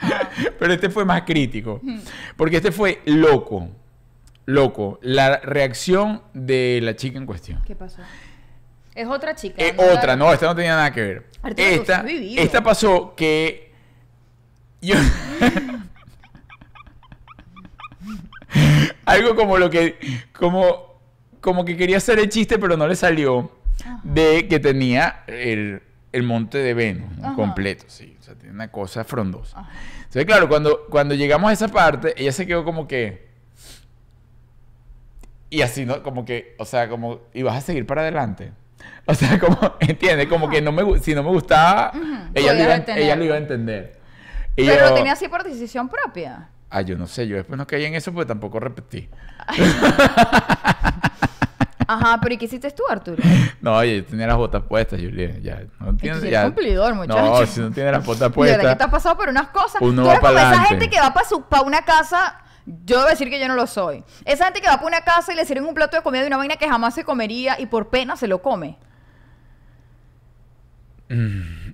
[0.58, 1.80] Pero este fue más crítico.
[2.36, 3.68] Porque este fue loco.
[4.44, 4.98] Loco.
[5.02, 7.62] La reacción de la chica en cuestión.
[7.66, 8.00] ¿Qué pasó?
[8.96, 9.62] Es otra chica.
[9.62, 11.26] Eh, no la- otra, no, esta no tenía nada que ver.
[11.42, 13.72] Arturo, Esta, esta pasó que
[14.80, 14.94] yo
[19.04, 19.98] algo como lo que
[20.32, 20.96] como
[21.40, 23.50] como que quería hacer el chiste pero no le salió
[24.02, 25.82] de que tenía el,
[26.12, 29.60] el monte de Venus completo, sí, o sea, tiene una cosa frondosa.
[29.60, 29.70] Ajá.
[29.98, 33.26] Entonces, claro, cuando cuando llegamos a esa parte, ella se quedó como que
[35.50, 36.02] y así, ¿no?
[36.02, 38.50] Como que, o sea, como, y vas a seguir para adelante.
[39.08, 40.26] O sea, como, ¿entiendes?
[40.26, 41.92] Como que no me, si no me gustaba,
[42.34, 43.04] ella, lo iba, a- detenerlo.
[43.04, 44.00] ella lo iba a entender.
[44.56, 46.48] Y Pero yo, lo tenía así por decisión propia.
[46.70, 49.08] Ah, yo no sé, yo después no caí en eso porque tampoco repetí.
[51.88, 53.22] Ajá, pero ¿y qué hiciste tú, Arturo?
[53.60, 55.40] No, oye, yo tenía las botas puestas, Julián.
[55.42, 56.44] Ya, no tienes, ya.
[56.44, 57.40] cumplidor, muchacho.
[57.40, 58.78] No, si no tienes las botas De verdad que puestas.
[58.78, 59.80] te has pasado por unas cosas.
[59.80, 61.12] Uno Tú eres como esa gente que va
[61.48, 62.38] para una casa.
[62.84, 64.02] Yo debo decir que yo no lo soy.
[64.24, 66.26] Esa gente que va para una casa y le sirven un plato de comida de
[66.26, 68.76] una vaina que jamás se comería y por pena se lo come.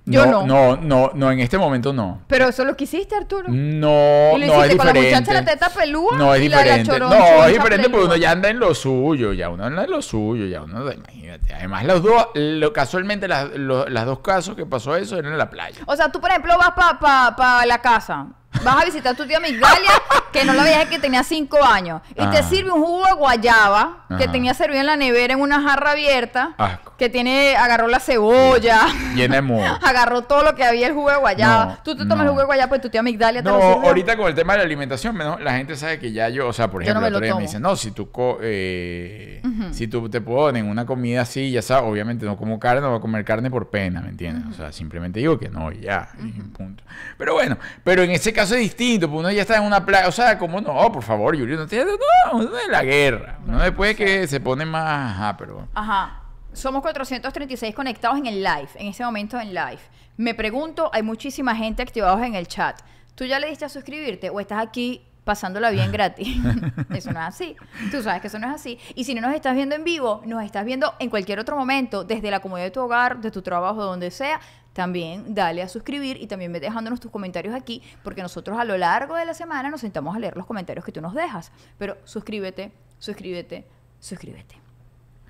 [0.05, 0.45] Yo no.
[0.45, 2.21] No, no, no, en este momento no.
[2.27, 3.47] Pero eso es lo que hiciste, Arturo.
[3.49, 6.49] No, Y lo no es hiciste con la muchacha la teta pelúa No es y
[6.49, 7.05] la de la diferente.
[7.05, 9.89] chorón- no, es diferente porque uno ya anda en lo suyo, ya uno anda en
[9.89, 11.51] lo suyo, ya uno, imagínate.
[11.51, 15.37] Además, los dos, lo- casualmente las, lo- las dos casos que pasó eso eran en
[15.39, 15.79] la playa.
[15.87, 18.27] O sea, tú, por ejemplo, vas para pa, pa la casa.
[18.63, 19.91] Vas a visitar a tu tía Migdalia,
[20.33, 22.01] que no la veías que tenía cinco años.
[22.11, 22.43] Y te Ajá.
[22.43, 26.53] sirve un jugo de guayaba, que tenía servido en la nevera en una jarra abierta.
[26.57, 26.93] Asco.
[26.97, 28.81] Que tiene, agarró la cebolla.
[29.15, 31.65] Llena de agarró todo lo que había el jugo de guayaba.
[31.65, 32.23] No, tú te tomas no.
[32.23, 33.87] el jugo de guayaba, pues tu tía Migdalia te No, lo sirvió.
[33.89, 36.53] ahorita con el tema de la alimentación, menos- la gente sabe que ya yo, o
[36.53, 39.41] sea, por Yo no ejemplo, me otro día me dicen, no, si tú, co- eh,
[39.71, 42.97] si tú te ponen una comida así, ya sabes, obviamente no como carne, no voy
[42.99, 44.45] a comer carne por pena, ¿me entiendes?
[44.51, 46.83] O sea, simplemente digo que no, y ya, y punto.
[47.17, 50.07] Pero bueno, pero en ese caso es distinto, porque uno ya está en una playa,
[50.07, 51.91] o sea, como no, por favor, Julio, no te, no,
[52.33, 55.67] uno es la guerra, no después que se pone más, ajá, pero...
[55.73, 56.19] Ajá.
[56.53, 59.79] Somos 436 conectados en el live, en ese momento en live.
[60.17, 62.79] Me pregunto, hay muchísima gente activados en el chat.
[63.15, 66.27] ¿Tú ya le diste a suscribirte o estás aquí pasándola bien gratis?
[66.93, 67.55] eso no es así.
[67.89, 68.77] Tú sabes que eso no es así.
[68.93, 72.03] Y si no nos estás viendo en vivo, nos estás viendo en cualquier otro momento,
[72.03, 74.39] desde la comodidad de tu hogar, de tu trabajo, de donde sea.
[74.73, 78.77] También dale a suscribir y también ve dejándonos tus comentarios aquí, porque nosotros a lo
[78.77, 81.51] largo de la semana nos sentamos a leer los comentarios que tú nos dejas.
[81.77, 83.65] Pero suscríbete, suscríbete,
[83.99, 84.62] suscríbete.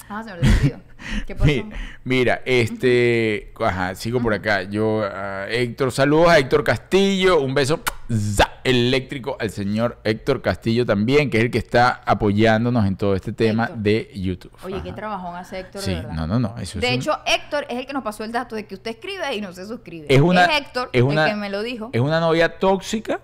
[0.10, 0.80] Ah, se me olvidó.
[1.26, 1.46] ¿Qué pasó?
[1.46, 1.70] Mi-
[2.04, 4.64] Mira, este, ajá, sigo por acá.
[4.64, 10.86] Yo, ah, Héctor, saludos a Héctor Castillo, un beso za, eléctrico al señor Héctor Castillo
[10.86, 13.80] también, que es el que está apoyándonos en todo este tema Héctor.
[13.80, 14.52] de YouTube.
[14.64, 14.96] Oye, qué Ajá.
[14.96, 16.14] trabajón hace Héctor, Sí, de verdad.
[16.14, 18.32] no, no, no, eso de es un- hecho, Héctor es el que nos pasó el
[18.32, 20.06] dato de que usted escribe y no se suscribe.
[20.10, 21.90] es una, Héctor es una- el que me lo dijo.
[21.94, 23.20] Es una novia tóxica,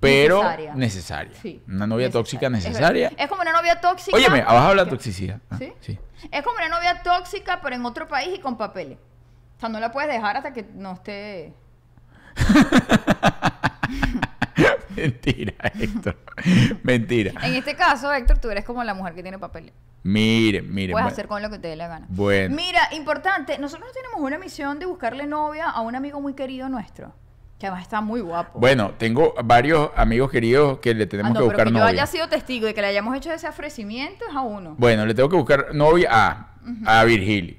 [0.00, 0.74] pero Necesaria.
[0.74, 1.32] necesaria.
[1.40, 3.12] Sí, Una novia tóxica Es necesaria.
[3.16, 4.16] Es, como una novia tóxica.
[4.16, 5.40] Óyeme, abajo que- toxicidad.
[5.48, 5.72] Ah, ¿Sí?
[5.80, 5.98] sí.
[6.30, 8.98] Es como una novia tóxica, pero en otro país y con papeles.
[9.56, 11.54] O sea, no la puedes dejar hasta que no esté.
[14.96, 16.16] Mentira, Héctor.
[16.82, 17.32] Mentira.
[17.42, 19.72] En este caso, Héctor, tú eres como la mujer que tiene papeles.
[20.02, 20.92] Miren, miren.
[20.92, 21.08] Puedes bueno.
[21.08, 22.06] hacer con lo que te dé la gana.
[22.08, 22.54] Bueno.
[22.54, 27.14] Mira, importante, nosotros tenemos una misión de buscarle novia a un amigo muy querido nuestro.
[27.62, 28.58] Que además está muy guapo.
[28.58, 31.78] Bueno, tengo varios amigos queridos que le Ah, tenemos no, que pero buscar que yo
[31.78, 31.90] novia.
[31.92, 34.74] haya sido testigo de que le hayamos hecho ese ofrecimiento es a uno.
[34.78, 36.46] Bueno, le tengo que buscar novia a,
[36.86, 37.54] a Virgilio.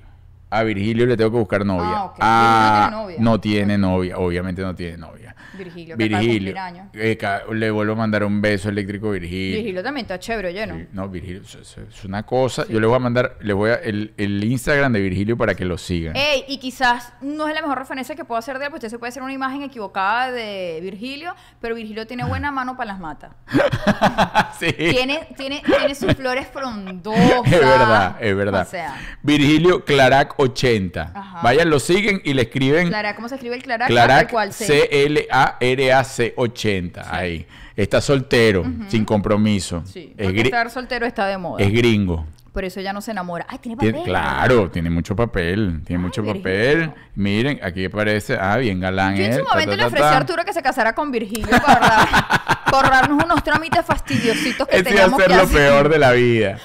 [0.49, 1.87] A Virgilio le tengo que buscar novia.
[1.89, 2.17] Ah, ok.
[2.19, 3.17] A- no tiene novia.
[3.21, 5.32] no tiene novia, obviamente no tiene novia.
[5.57, 6.55] Virgilio, que Virgilio.
[6.93, 7.17] Eh,
[7.51, 9.57] le vuelvo a mandar un beso eléctrico a Virgilio.
[9.57, 10.79] Virgilio también está chévere, lleno.
[10.91, 12.65] No, Virgilio, es, una cosa.
[12.67, 15.77] Yo le voy a mandar, le voy a el, Instagram de Virgilio para que lo
[15.77, 16.15] sigan.
[16.15, 18.95] Ey, y quizás no es la mejor referencia que puedo hacer de él, porque usted
[18.95, 22.99] se puede hacer una imagen equivocada de Virgilio, pero Virgilio tiene buena mano para las
[22.99, 23.31] matas.
[24.59, 24.71] sí.
[24.73, 27.45] Tiene, tiene, tiene sus flores frondosas.
[27.45, 28.67] Es verdad, es verdad.
[28.67, 28.95] O sea.
[29.21, 31.11] Virgilio Clarac 80.
[31.13, 31.41] Ajá.
[31.41, 32.87] Vayan, lo siguen y le escriben.
[32.87, 33.87] Clara, ¿cómo se escribe el Clarac?
[33.87, 35.42] Clarac, ah, C-L-A.
[35.59, 36.93] ARAC80.
[36.93, 37.09] Sí.
[37.09, 37.47] Ahí.
[37.75, 38.87] Está soltero, uh -huh.
[38.87, 39.83] sin compromiso.
[39.85, 40.13] Sí.
[40.17, 41.63] Es estar soltero está de moda.
[41.63, 42.25] Es gringo.
[42.53, 43.47] Por eso ya no se enamora.
[43.49, 43.93] Ay, tiene papel.
[43.93, 45.81] Tien, claro, tiene mucho papel.
[45.83, 46.43] Tiene Ay, mucho Virgilio.
[46.43, 46.93] papel.
[47.15, 48.37] Miren, aquí aparece.
[48.39, 49.15] Ah, bien galán.
[49.15, 51.09] Yo en su momento ta, ta, ta, le ofrecí a Arturo que se casara con
[51.09, 52.03] Virgilio para
[52.65, 56.11] ahorrarnos unos trámites fastidiositos que Ese teníamos iba a ser que lo peor de la
[56.11, 56.59] vida.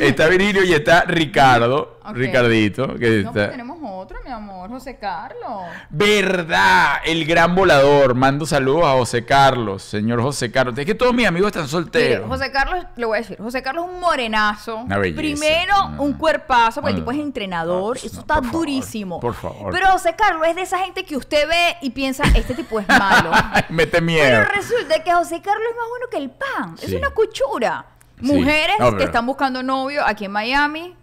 [0.00, 1.98] Está Virgilio y está Ricardo.
[2.12, 2.96] Ricardito.
[2.96, 3.32] Que No, está...
[3.32, 5.62] pero tenemos otro, mi amor, José Carlos.
[5.90, 6.96] ¿Verdad?
[7.04, 8.14] El gran volador.
[8.14, 10.76] Mando saludos a José Carlos, señor José Carlos.
[10.76, 12.28] Es que todos mis amigos están Mire, solteros.
[12.28, 14.76] José Carlos, le voy a decir, José Carlos es un morenazo.
[14.78, 15.20] Una belleza.
[15.20, 17.22] Primero, No, un cuerpazo, porque el tipo es no.
[17.24, 17.96] entrenador.
[17.96, 19.20] Eso está por favor, durísimo.
[19.20, 19.72] por favor.
[19.72, 22.88] Pero José Carlos es de esa gente que usted ve y piensa, este tipo es
[22.88, 23.30] malo.
[23.70, 24.24] Mete miedo.
[24.28, 26.74] Pero resulta que José Carlos es más bueno que el pan.
[26.82, 27.84] Es una cuchura.
[28.20, 30.94] Mujeres No, pero- que están buscando novio aquí en Miami.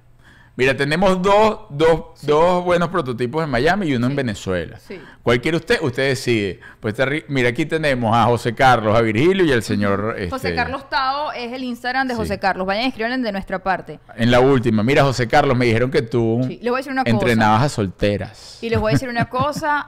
[0.55, 4.77] Mira, tenemos dos, dos, dos buenos prototipos en Miami y uno en Venezuela.
[4.77, 4.99] Sí.
[5.23, 5.79] ¿Cuál quiere usted?
[5.81, 6.59] Usted decide.
[6.81, 6.95] Pues
[7.29, 10.15] mira, aquí tenemos a José Carlos, a Virgilio y al señor.
[10.29, 12.15] José este, Carlos Tao es el Instagram de.
[12.15, 12.67] José Carlos.
[12.67, 14.01] Vayan a escribirle de nuestra parte.
[14.17, 14.83] En la última.
[14.83, 17.13] Mira, José Carlos, me dijeron que tú Sí, le voy a decir una cosa.
[17.15, 18.57] entrenabas a solteras.
[18.61, 19.87] Y les voy a decir una cosa.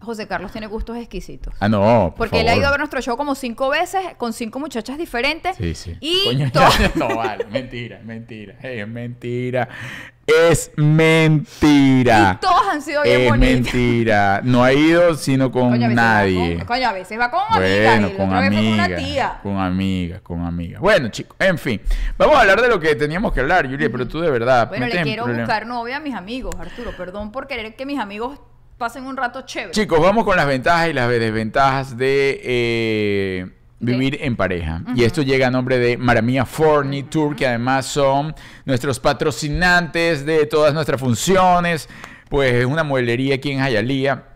[0.00, 1.54] José Carlos tiene gustos exquisitos.
[1.60, 2.14] Ah, no.
[2.16, 4.96] por Porque él ha ido a ver nuestro show como cinco veces con cinco muchachas
[4.98, 5.56] diferentes.
[5.56, 5.96] Sí, sí.
[6.00, 6.50] Y Coño,
[6.94, 9.68] no vale, mentira, mentira, es mentira.
[10.26, 12.34] Es mentira.
[12.36, 13.50] Y todas han sido bien es bonitas.
[13.74, 14.40] mentira.
[14.44, 16.56] No ha ido sino con Coño, nadie.
[16.58, 18.00] con- coño, a veces va con amigas.
[18.00, 19.40] Bueno, con amigas, tía.
[19.42, 20.80] con amigas, con amigas.
[20.80, 21.80] Bueno, chicos, en fin.
[22.16, 24.68] Vamos a hablar de lo que teníamos que hablar, Julia, pero tú de verdad.
[24.68, 26.92] Bueno, le quiero buscar novia a mis amigos, Arturo.
[26.96, 28.38] Perdón por querer que mis amigos
[28.80, 29.72] pasen un rato chévere.
[29.72, 34.82] Chicos, vamos con las ventajas y las desventajas de eh, vivir en pareja.
[34.96, 40.72] Y esto llega a nombre de Maramia Furniture, que además son nuestros patrocinantes de todas
[40.72, 41.90] nuestras funciones.
[42.30, 44.29] Pues es una mueblería aquí en Jayalía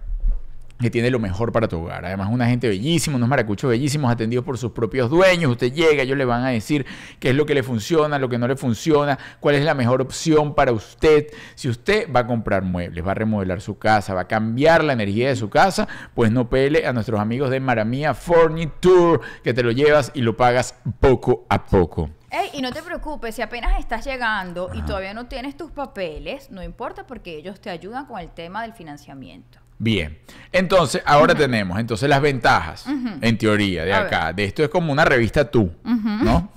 [0.81, 2.05] que tiene lo mejor para tu hogar.
[2.05, 5.53] Además, una gente bellísima, unos maracuchos bellísimos atendidos por sus propios dueños.
[5.53, 6.85] Usted llega, ellos le van a decir
[7.21, 10.03] qué es lo que le funciona, lo que no le funciona, cuál es la mejor
[10.03, 11.29] opción para usted.
[11.55, 14.93] Si usted va a comprar muebles, va a remodelar su casa, va a cambiar la
[14.93, 19.63] energía de su casa, pues no pele a nuestros amigos de Maramia Furniture, que te
[19.63, 22.11] lo llevas y lo pagas poco a poco.
[22.31, 26.51] Ey, y no te preocupes, si apenas estás llegando y todavía no tienes tus papeles,
[26.51, 29.64] no importa porque ellos te ayudan con el tema del financiamiento.
[29.85, 30.17] Bien,
[30.51, 32.87] entonces ahora tenemos entonces las ventajas,
[33.21, 34.33] en teoría, de A acá.
[34.33, 36.51] De esto es como una revista tú, ¿no?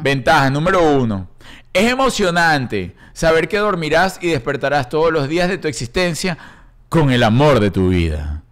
[0.00, 1.28] Ventaja número uno.
[1.72, 6.38] Es emocionante saber que dormirás y despertarás todos los días de tu existencia
[6.88, 8.42] con el amor de tu vida.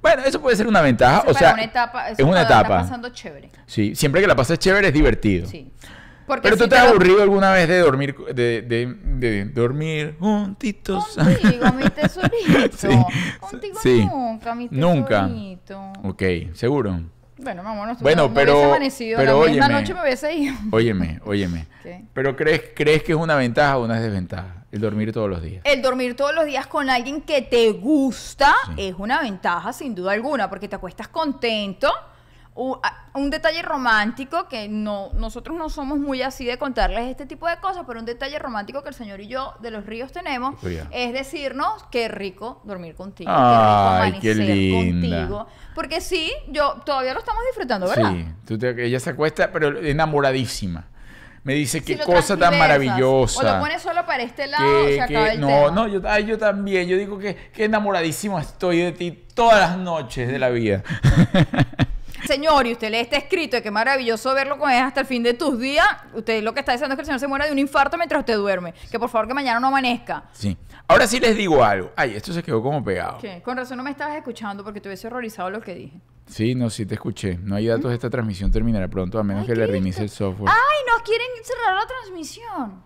[0.00, 2.82] Bueno, eso puede ser una ventaja, Eso o sea, una etapa, eso es una etapa.
[2.82, 3.50] pasando chévere.
[3.66, 5.48] Sí, siempre que la pases chévere es divertido.
[5.48, 5.68] Sí.
[6.28, 11.16] Porque Pero tú te has aburrido alguna vez de dormir, de, de- de dormir juntitos.
[11.16, 12.76] Contigo, mi tesorito.
[12.76, 12.88] Sí,
[13.40, 14.04] Contigo sí.
[14.04, 15.22] nunca, mi Nunca.
[15.26, 15.92] tesorito.
[16.04, 16.22] Ok,
[16.54, 17.00] seguro.
[17.40, 18.76] Bueno, no, Bueno, no, no pero-
[19.16, 20.54] pero la misma noche me hubiese ido.
[20.72, 21.66] Óyeme, óyeme.
[21.82, 22.04] ¿Qué?
[22.12, 25.62] Pero crees, crees que es una ventaja o una desventaja el dormir todos los días.
[25.64, 28.88] El dormir todos los días con alguien que te gusta Sí.
[28.88, 31.90] es una ventaja sin duda alguna, porque te acuestas contento.
[33.14, 37.56] Un detalle romántico que no nosotros no somos muy así de contarles este tipo de
[37.58, 40.88] cosas, pero un detalle romántico que el señor y yo de los ríos tenemos Cuidado.
[40.92, 44.44] es decirnos qué rico dormir contigo, Ay, qué qué rico
[44.78, 45.18] amanecer linda.
[45.20, 48.12] contigo, porque sí, yo todavía lo estamos disfrutando, ¿verdad?
[48.12, 50.84] Sí, tú te- ella se acuesta, pero enamoradísima.
[51.44, 53.40] Me dice Si qué lo cosa tan maravillosa.
[53.40, 55.70] O lo pones solo para este lado, que- se que- acaba el no, tema.
[55.70, 56.88] no, yo, ay, yo también.
[56.88, 60.82] Yo digo que, que enamoradísimo estoy de ti todas las noches de la vida.
[62.28, 65.22] Señor, y usted lee este escrito de que maravilloso verlo con él hasta el fin
[65.22, 65.88] de tus días.
[66.12, 68.20] Usted lo que está diciendo es que el señor se muera de un infarto mientras
[68.20, 68.74] usted duerme.
[68.90, 70.24] Que por favor que mañana no amanezca.
[70.32, 70.54] Sí.
[70.86, 71.90] Ahora sí les digo algo.
[71.96, 73.16] Ay, esto se quedó como pegado.
[73.16, 73.40] ¿Qué?
[73.40, 76.00] Con razón no me estabas escuchando porque te hubiese horrorizado lo que dije.
[76.26, 77.38] Sí, no, sí te escuché.
[77.42, 77.90] No hay datos.
[77.94, 80.52] Esta transmisión terminará pronto a menos Ay, que le reinicie el software.
[80.52, 82.82] ¡Ay, nos quieren cerrar la transmisión!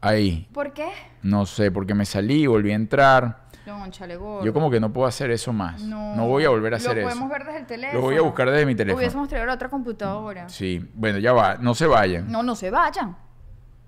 [0.00, 0.48] Ahí.
[0.50, 0.88] ¿Por qué?
[1.20, 3.41] No sé, porque me salí volví a entrar.
[3.66, 4.44] Don chale gordo.
[4.44, 5.80] Yo como que no puedo hacer eso más.
[5.82, 7.08] No, voy a volver a hacer Lo eso.
[7.10, 8.00] podemos ver desde el teléfono.
[8.00, 8.98] Lo voy a buscar desde mi teléfono.
[8.98, 10.48] Hubiésemos traído la otra computadora.
[10.48, 11.56] Sí, bueno, ya va.
[11.56, 12.30] No se vayan.
[12.30, 13.16] No, no se vayan.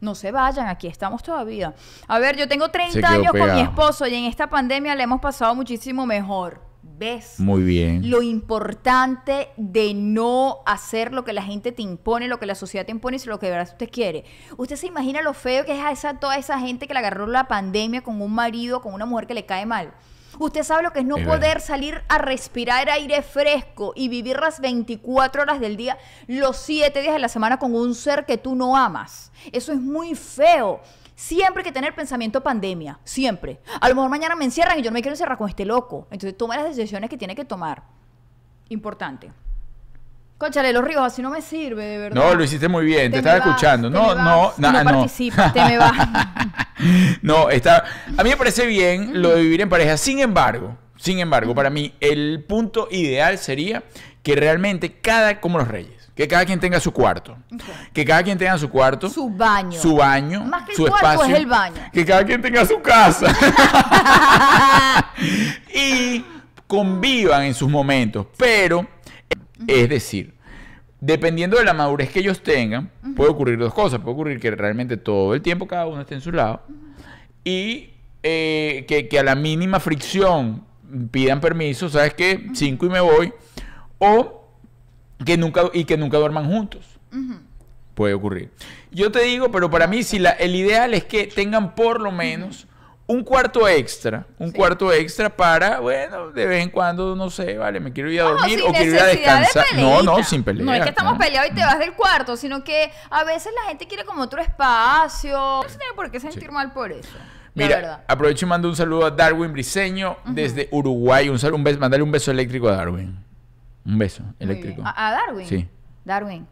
[0.01, 1.75] No se vayan, aquí estamos todavía.
[2.09, 5.05] A ver, yo tengo 30 quedó años con mi esposo y en esta pandemia le
[5.05, 6.61] hemos pasado muchísimo mejor.
[6.97, 7.41] ¿Ves?
[7.41, 8.09] Muy bien.
[8.09, 12.87] Lo importante de no hacer lo que la gente te impone, lo que la sociedad
[12.87, 14.25] te impone, sino lo que de verdad usted quiere.
[14.57, 17.27] Usted se imagina lo feo que es a esa, toda esa gente que le agarró
[17.27, 19.93] la pandemia con un marido, con una mujer que le cae mal.
[20.39, 21.65] Usted sabe lo que es no Es poder verdad.
[21.65, 27.15] salir a respirar aire fresco y vivir las 24 horas del día, los 7 días
[27.15, 29.31] de la semana con un ser que tú no amas.
[29.53, 30.81] Eso es muy feo.
[31.17, 33.61] Siempre hay que tener pensamiento pandemia, siempre.
[33.81, 36.09] A lo mejor mañana me encierran y yo no me quiero encerrar con este loco.
[36.11, 37.83] Entonces toma las decisiones que tiene que tomar.
[38.69, 39.31] Importante.
[40.39, 42.21] Conchale, los ríos, así no me sirve, de verdad.
[42.23, 43.13] No, lo hiciste muy bien.
[43.13, 43.89] Te, Te estaba vas, escuchando.
[43.89, 44.91] te No, no, na- no no.
[44.91, 45.93] participas, te me vas.
[47.23, 47.85] no, está.
[48.17, 49.97] A mí me parece bien lo de vivir en pareja.
[49.97, 53.85] Sin embargo, sin embargo, para mí el punto ideal sería
[54.25, 57.37] que realmente cada, como los reyes, que cada quien tenga su cuarto,
[57.93, 59.81] que cada quien tenga su cuarto, Su baño.
[59.81, 61.75] su baño, Más que el su cuarto, espacio, es el baño.
[61.93, 63.35] que cada quien tenga su casa.
[65.75, 66.25] Y
[66.67, 68.87] convivan en sus momentos, pero
[69.67, 70.35] es decir,
[71.01, 74.97] dependiendo de la madurez que ellos tengan, puede ocurrir dos cosas, puede ocurrir que realmente
[74.97, 76.63] todo el tiempo cada uno esté en su lado
[77.45, 77.91] y
[78.23, 80.65] eh, que, que a la mínima fricción
[81.11, 82.47] pidan permiso, ¿sabes qué?
[82.55, 83.33] Cinco y me voy,
[83.99, 84.44] o
[85.25, 86.85] que nunca, y que nunca duerman juntos.
[87.95, 88.51] Puede ocurrir.
[88.91, 92.11] Yo te digo, pero para mí, si la, el ideal es que tengan por lo
[92.11, 92.67] menos
[93.07, 94.57] un cuarto extra, un Sí.
[94.57, 98.25] cuarto extra para, bueno, de vez en cuando, no sé, vale, me quiero ir a
[98.25, 99.65] dormir o quiero ir a de descansar.
[99.77, 100.65] No, no, sin pelear.
[100.65, 101.19] No es que estamos no.
[101.19, 104.41] peleados y te vas del cuarto, sino que a veces la gente quiere como otro
[104.41, 105.37] espacio.
[105.37, 107.11] No se tiene por qué sentir mal por eso.
[107.55, 111.29] Mira, aprovecho y mando un saludo a Darwin Briseño desde Uruguay.
[111.29, 113.17] Un saludo, un beso, mandale un beso eléctrico a Darwin.
[113.87, 114.83] Un beso eléctrico.
[114.85, 115.47] ¿A, a Darwin?
[115.47, 115.69] Sí.
[116.05, 116.47] Darwin.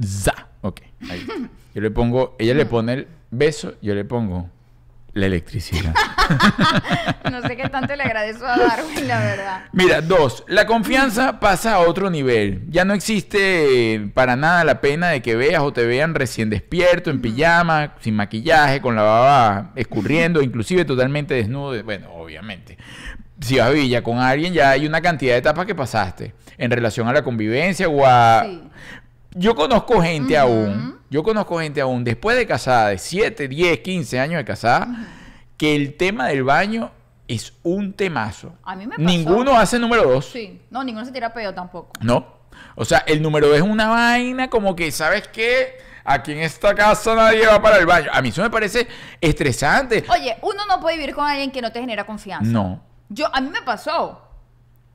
[0.00, 0.34] Za.
[0.62, 0.80] Ok.
[1.10, 1.32] ahí está.
[1.74, 4.48] Yo le pongo, ella le pone el beso, yo le pongo
[5.14, 5.94] la electricidad.
[7.30, 9.64] No sé qué tanto le agradezco a Darwin, la verdad.
[9.72, 12.62] Mira, dos, la confianza pasa a otro nivel.
[12.68, 17.10] Ya no existe para nada la pena de que veas o te vean recién despierto,
[17.10, 21.82] en pijama, sin maquillaje, con la baba escurriendo, inclusive totalmente desnudo.
[21.82, 22.76] Bueno, obviamente.
[23.40, 26.70] Si vas a ya con alguien, ya hay una cantidad de etapas que pasaste en
[26.70, 28.44] relación a la convivencia o a...
[28.44, 28.62] Sí.
[29.34, 34.18] Yo conozco gente aún, yo conozco gente aún, después de casada, de 7, 10, 15
[34.18, 34.88] años de casada,
[35.56, 36.90] que el tema del baño
[37.28, 38.54] es un temazo.
[38.64, 39.06] A mí me pasó.
[39.06, 40.30] Ninguno hace número dos.
[40.30, 40.60] Sí.
[40.70, 41.92] No, ninguno se tira peo tampoco.
[42.00, 42.38] No.
[42.74, 45.76] O sea, el número dos es una vaina como que, ¿sabes qué?
[46.04, 48.08] Aquí en esta casa nadie va para el baño.
[48.12, 48.88] A mí eso me parece
[49.20, 50.04] estresante.
[50.08, 52.50] Oye, uno no puede vivir con alguien que no te genera confianza.
[52.50, 52.87] No.
[53.08, 54.22] Yo, a mí me pasó.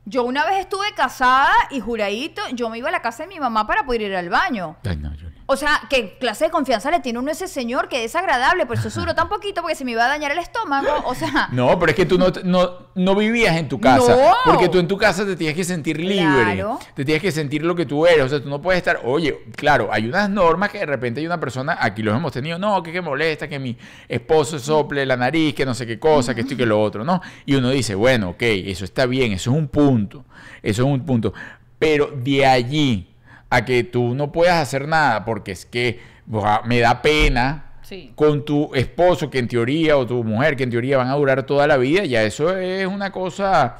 [0.05, 3.39] Yo una vez estuve casada y juradito, yo me iba a la casa de mi
[3.39, 4.75] mamá para poder ir al baño.
[4.83, 5.42] Julia.
[5.45, 8.65] O sea, ¿qué clase de confianza le tiene uno a ese señor que es desagradable?
[8.65, 10.89] Por eso duró tan poquito porque se me iba a dañar el estómago.
[11.05, 14.15] O sea, No, pero es que tú no, no, no vivías en tu casa.
[14.15, 14.33] No.
[14.45, 16.23] Porque tú en tu casa te tienes que sentir libre.
[16.23, 16.79] Claro.
[16.95, 18.23] Te tienes que sentir lo que tú eres.
[18.23, 19.01] O sea, tú no puedes estar.
[19.03, 22.57] Oye, claro, hay unas normas que de repente hay una persona, aquí los hemos tenido,
[22.57, 23.77] no, que, que molesta, que mi
[24.07, 27.03] esposo sople la nariz, que no sé qué cosa, que esto y que lo otro,
[27.03, 27.21] ¿no?
[27.45, 30.23] Y uno dice, bueno, ok, eso está bien, eso es un punto.
[30.61, 31.33] Eso es un punto.
[31.77, 33.12] Pero de allí
[33.53, 35.99] a que tú no puedas hacer nada porque es que
[36.65, 38.11] me da pena sí.
[38.15, 41.43] con tu esposo que en teoría o tu mujer que en teoría van a durar
[41.43, 43.77] toda la vida, ya eso es una cosa...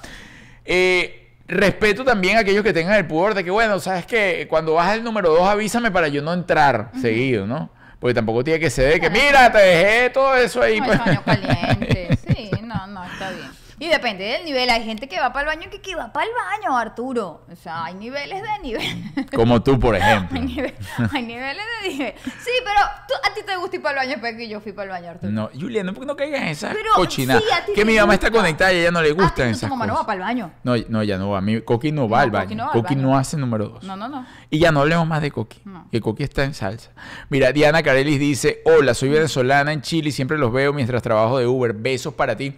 [0.64, 4.76] Eh, respeto también a aquellos que tengan el pudor de que, bueno, sabes que cuando
[4.76, 7.70] vas al número dos avísame para yo no entrar seguido, ¿no?
[8.00, 10.80] Porque tampoco tiene que ser de que, mira, te dejé todo eso ahí.
[10.80, 11.00] No, pues".
[11.00, 12.18] el baño caliente.
[12.28, 13.50] Sí, no, no, está bien.
[13.84, 14.70] Y depende del nivel.
[14.70, 17.46] Hay gente que va para el baño que, que va para el baño, Arturo.
[17.52, 19.04] O sea, hay niveles de nivel.
[19.36, 20.40] Como tú, por ejemplo.
[20.40, 20.74] Hay, nive-
[21.12, 22.14] hay niveles de nivel.
[22.24, 22.80] Sí, pero
[23.10, 24.90] tú- a ti te gusta ir para el baño, pero que yo fui para el
[25.02, 25.32] baño, Arturo.
[25.34, 27.38] No, Julia, no, no caigas en esa Pero, cochina.
[27.40, 29.70] sí, a ti que mi mamá está conectada y a ella no le gustan esas
[29.70, 30.52] mamá no va para el baño.
[30.64, 31.42] No, no, ya no va.
[31.42, 32.46] Mi Coqui no va No, al baño.
[32.48, 33.08] Coqui no va al Coqui baño.
[33.10, 33.84] no hace número dos.
[33.84, 34.26] No, no, no.
[34.50, 35.60] Y ya no hablemos más de Coqui.
[35.66, 35.88] No.
[35.92, 36.92] Que Coqui está en salsa.
[37.30, 41.38] Mira, Diana Carelis dice: Hola, soy venezolana en Chile y siempre los veo mientras trabajo
[41.40, 41.74] de Uber.
[41.74, 42.56] Besos para ti.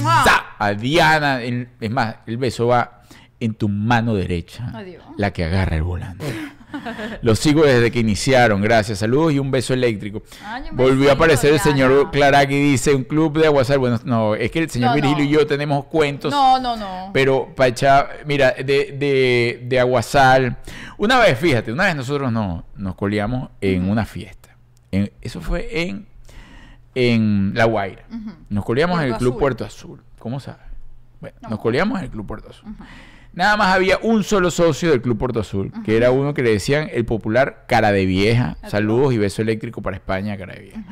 [0.00, 0.24] ¡Mua!
[0.66, 1.40] A Diana.
[1.42, 3.02] Es más, el beso va
[3.40, 4.70] en tu mano derecha.
[4.74, 5.02] Adiós.
[5.18, 6.24] La que agarra el volante.
[7.22, 8.60] Los sigo desde que iniciaron.
[8.60, 8.98] Gracias.
[8.98, 10.22] Saludos y un beso eléctrico.
[10.44, 12.10] Ay, Volvió a aparecer el señor Diana.
[12.10, 12.54] Claraki.
[12.56, 13.76] Dice: Un club de WhatsApp.
[13.78, 15.24] Bueno, no, es que el señor No, Virgilio no.
[15.24, 16.32] y yo tenemos cuentos.
[16.32, 17.10] No, no, no.
[17.12, 18.64] Pero para echar, mira, de,
[18.98, 20.56] de, de Aguasal.
[20.98, 24.56] Una vez, fíjate, una vez nosotros no, nos colíamos en una fiesta.
[24.90, 26.06] En- eso fue en,
[26.96, 28.04] en La Guaira.
[28.48, 29.38] Nos colíamos en el Club Azul.
[29.40, 30.02] Puerto Azul.
[30.24, 30.62] ¿Cómo sabes?
[31.20, 31.50] Bueno, No.
[31.50, 32.74] nos colíamos en el Club Puerto Azul.
[33.34, 36.48] Nada más había un solo socio del Club Puerto Azul, que era uno que le
[36.50, 38.56] decían el popular cara de vieja.
[38.66, 40.82] Saludos y beso eléctrico para España, cara de vieja.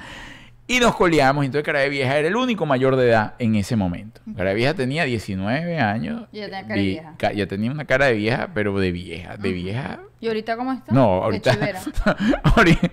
[0.68, 3.74] Y nos coleamos, entonces Cara de Vieja era el único mayor de edad en ese
[3.76, 4.20] momento.
[4.36, 6.22] Cara de Vieja tenía 19 años.
[6.32, 7.14] Ya tenía cara de Vi- vieja.
[7.18, 9.36] ca- ya tenía una cara de vieja, pero de vieja.
[9.36, 9.98] De vieja.
[10.20, 10.92] ¿Y ahorita cómo está?
[10.94, 11.58] No, De ahorita.
[12.44, 12.90] ahorita,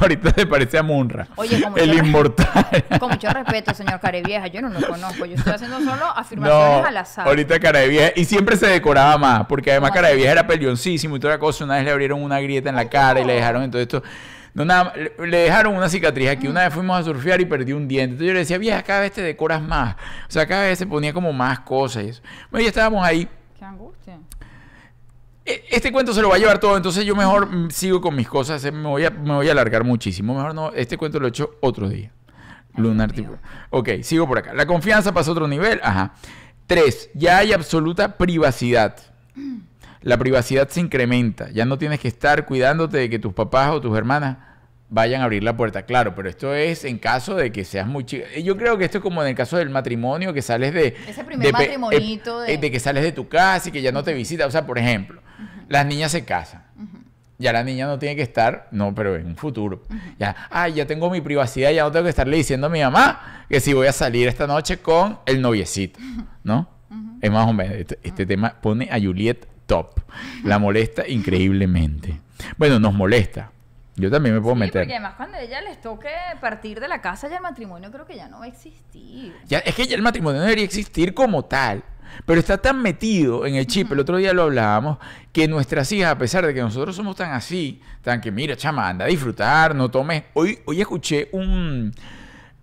[0.00, 1.26] ahorita se parece a Munra.
[1.36, 2.66] Oye, como el yo- inmortal.
[3.00, 5.26] Con mucho respeto, señor Carevieja, yo no lo conozco.
[5.26, 7.26] Yo estoy haciendo solo afirmaciones No, al azar.
[7.26, 8.12] ahorita cara de vieja.
[8.14, 11.34] Y siempre se decoraba más, porque además ¿Cómo cara de vieja era pelioncísimo y toda
[11.34, 11.64] la cosa.
[11.64, 14.02] Una vez le abrieron una grieta en la cara y le dejaron entonces esto.
[14.58, 16.48] No, nada, le, dejaron una cicatriz aquí.
[16.48, 18.12] Una vez fuimos a surfear y perdí un diente.
[18.14, 19.94] Entonces yo le decía, vieja, cada vez te decoras más.
[19.94, 22.22] O sea, cada vez se ponía como más cosas y eso.
[22.50, 23.28] Bueno, ya estábamos ahí.
[23.56, 24.18] Qué angustia.
[25.44, 28.26] E- Este cuento se lo va a llevar todo, entonces yo mejor sigo con mis
[28.28, 30.34] cosas, eh, me voy, a, me voy a alargar muchísimo.
[30.34, 32.10] Mejor no, este cuento lo he hecho otro día.
[32.76, 33.36] Lunar tipo.
[33.70, 34.52] Ok, sigo por acá.
[34.54, 35.80] La confianza pasa a otro nivel.
[35.84, 36.14] Ajá.
[36.66, 38.96] Tres, ya hay absoluta privacidad.
[40.02, 41.50] La privacidad se incrementa.
[41.50, 44.38] Ya no tienes que estar cuidándote de que tus papás o tus hermanas
[44.90, 45.82] vayan a abrir la puerta.
[45.82, 48.26] Claro, pero esto es en caso de que seas muy chica.
[48.42, 50.96] Yo creo que esto es como en el caso del matrimonio, que sales de...
[51.06, 53.92] Ese primer de matrimonito eh, de- de que sales de tu casa y que ya
[53.92, 54.46] no te visita.
[54.46, 55.20] O sea, por ejemplo,
[55.68, 56.62] las niñas se casan.
[57.40, 59.82] Ya la niña no tiene que estar, no, pero en un futuro.
[60.18, 63.44] Ya, ay, ya tengo mi privacidad, ya no tengo que estarle diciendo a mi mamá
[63.48, 66.00] que si voy a salir esta noche con el noviecito,
[66.42, 66.68] ¿no?
[67.20, 70.00] Es más o menos, este, este tema pone a Juliet top.
[70.42, 72.20] La molesta increíblemente.
[72.56, 73.52] Bueno, nos molesta.
[73.96, 74.82] Yo también me puedo Sí, meter.
[74.82, 76.08] porque además cuando a ella les toque
[76.40, 79.34] partir de la casa, ya el matrimonio creo que ya no va a existir.
[79.46, 81.82] Ya, es que ya el matrimonio no debería existir como tal.
[82.24, 84.98] Pero está tan metido en el chip, el otro día lo hablábamos,
[85.32, 88.88] que nuestras hijas, a pesar de que nosotros somos tan así, tan que mira, chama,
[88.88, 90.22] anda a disfrutar, no tomes.
[90.34, 91.92] Hoy, hoy escuché un,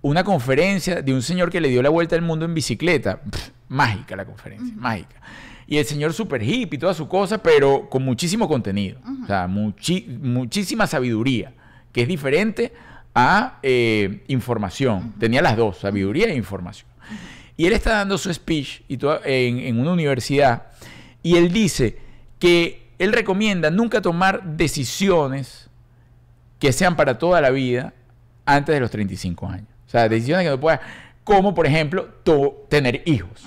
[0.02, 3.22] una conferencia de un señor que le dio la vuelta al mundo en bicicleta.
[3.22, 5.16] Pff, mágica la conferencia, mágica.
[5.68, 9.00] Y el señor super hip y toda su cosa, pero con muchísimo contenido.
[9.24, 11.54] O sea, muchi- muchísima sabiduría,
[11.92, 12.72] que es diferente
[13.16, 15.14] a eh, información.
[15.20, 16.88] Tenía las dos, sabiduría e información.
[17.58, 20.64] Y él está dando su speech y toda- en, en una universidad
[21.24, 21.98] y él dice
[22.38, 25.70] que él recomienda nunca tomar decisiones
[26.60, 27.94] que sean para toda la vida
[28.46, 29.68] antes de los 35 años.
[29.88, 30.80] O sea, decisiones que no puedas,
[31.24, 32.06] como por ejemplo
[32.70, 33.44] tener hijos.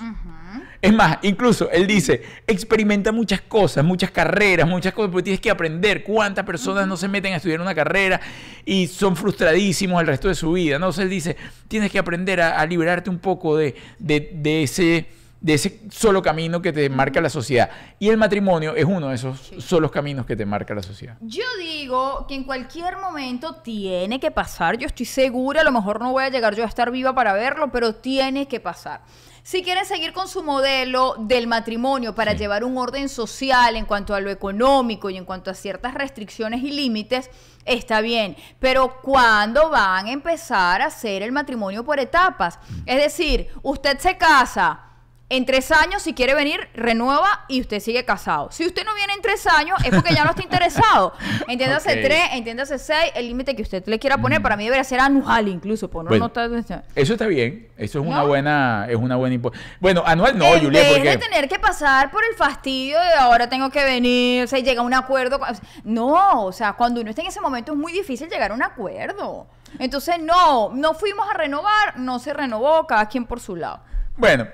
[0.81, 5.51] Es más, incluso él dice, experimenta muchas cosas, muchas carreras, muchas cosas, porque tienes que
[5.51, 8.21] aprender cuántas personas no se meten a estudiar una carrera
[8.63, 10.79] y son frustradísimos el resto de su vida.
[10.79, 10.87] ¿no?
[10.87, 11.35] O sea, él dice,
[11.67, 15.07] tienes que aprender a, a liberarte un poco de, de- de ese,
[15.41, 17.69] de ese solo camino que te marca la sociedad.
[17.99, 21.17] Y el matrimonio es uno de esos solos caminos que te marca la sociedad.
[21.19, 24.77] Yo digo que en cualquier momento tiene que pasar.
[24.77, 27.33] Yo estoy segura, a lo mejor no voy a llegar yo a estar viva para
[27.33, 29.01] verlo, pero tiene que pasar.
[29.49, 32.37] Si quieren seguir con su modelo del matrimonio para Sí.
[32.37, 36.61] llevar un orden social en cuanto a lo económico y en cuanto a ciertas restricciones
[36.61, 37.31] y límites,
[37.65, 38.37] está bien.
[38.59, 42.59] Pero ¿cuándo van a empezar a hacer el matrimonio por etapas?
[42.85, 44.88] Es decir, usted se casa.
[45.31, 48.49] En tres años, si quiere venir, renueva y usted sigue casado.
[48.51, 51.13] Si usted no viene en tres años, es porque ya no está interesado.
[51.47, 54.99] Entiéndase tres, entiéndase seis, el límite que usted le quiera poner, para mí debería ser
[54.99, 56.31] anual incluso, pues no, Bueno.
[56.35, 56.83] no está...
[56.95, 59.39] Eso está bien, eso es una buena, es una buena
[59.79, 63.13] Bueno, anual no, en Julia, vez porque de tener que pasar por el fastidio de
[63.13, 65.39] ahora tengo que venir, o sea, llega a un acuerdo.
[65.83, 68.63] No, o sea, cuando uno está en ese momento es muy difícil llegar a un
[68.63, 69.47] acuerdo.
[69.77, 73.81] Entonces, no, no fuimos a renovar, no se renovó, cada quien por su lado.
[74.17, 74.47] Bueno,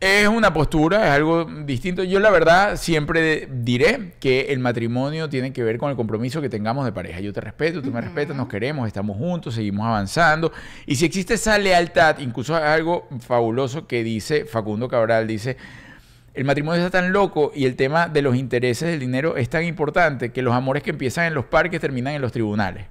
[0.00, 2.02] es una postura, es algo distinto.
[2.02, 6.48] Yo la verdad siempre diré que el matrimonio tiene que ver con el compromiso que
[6.48, 7.20] tengamos de pareja.
[7.20, 10.52] Yo te respeto, tú me respetas, nos queremos, estamos juntos, seguimos avanzando.
[10.86, 15.58] Y si existe esa lealtad, incluso hay algo fabuloso que dice Facundo Cabral, dice,
[16.32, 19.64] el matrimonio está tan loco y el tema de los intereses del dinero es tan
[19.64, 22.86] importante que los amores que empiezan en los parques terminan en los tribunales.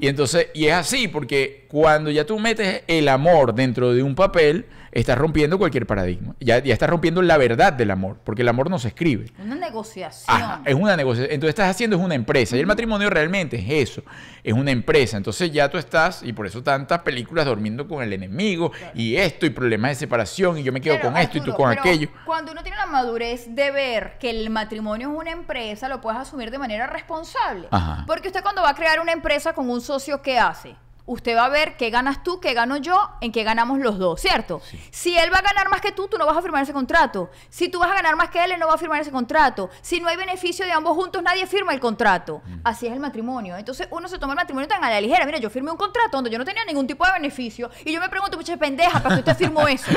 [0.00, 4.16] Y entonces, y es así, porque cuando ya tú metes el amor dentro de un
[4.16, 6.34] papel, estás rompiendo cualquier paradigma.
[6.40, 9.26] Ya, ya estás rompiendo la verdad del amor, porque el amor no se escribe.
[9.38, 10.36] Una negociación.
[10.36, 11.32] Ajá, es una negociación.
[11.32, 12.56] Entonces estás haciendo es una empresa.
[12.56, 14.02] Y el matrimonio realmente es eso.
[14.42, 15.16] Es una empresa.
[15.16, 19.46] Entonces ya tú estás, y por eso tantas películas durmiendo con el enemigo, y esto,
[19.46, 21.80] y problemas de separación, y yo me quedo Pero, con esto y tú con pero
[21.80, 22.08] aquello.
[22.24, 26.20] Cuando uno tiene la madurez de ver que el matrimonio es una empresa, lo puedes
[26.20, 27.68] asumir de manera responsable.
[27.70, 28.04] Ajá.
[28.06, 30.74] Porque usted cuando va a crear una empresa con un socio, ¿qué hace?
[31.12, 34.20] Usted va a ver qué ganas tú, qué gano yo, en qué ganamos los dos,
[34.20, 34.62] ¿cierto?
[34.92, 37.30] Si él va a ganar más que tú, tú no vas a firmar ese contrato.
[37.48, 39.70] Si tú vas a ganar más que él, él no va a firmar ese contrato.
[39.82, 42.42] Si no hay beneficio de ambos juntos, nadie firma el contrato.
[42.46, 42.60] Mm.
[42.62, 43.56] Así es el matrimonio.
[43.56, 45.26] Entonces uno se toma el matrimonio tan a la ligera.
[45.26, 48.00] Mira, yo firmé un contrato donde yo no tenía ningún tipo de beneficio y yo
[48.00, 49.90] me pregunto, mucha pendeja, ¿para qué usted firmó eso?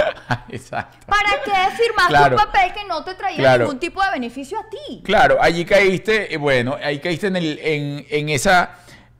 [0.49, 0.97] Exacto.
[1.05, 2.37] ¿Para qué firmaste Claro.
[2.37, 3.63] un papel que no te traía Claro.
[3.65, 5.01] ningún tipo de beneficio a ti?
[5.03, 8.79] Claro, allí caíste, eh, bueno, ahí caíste en, el, en, en esa...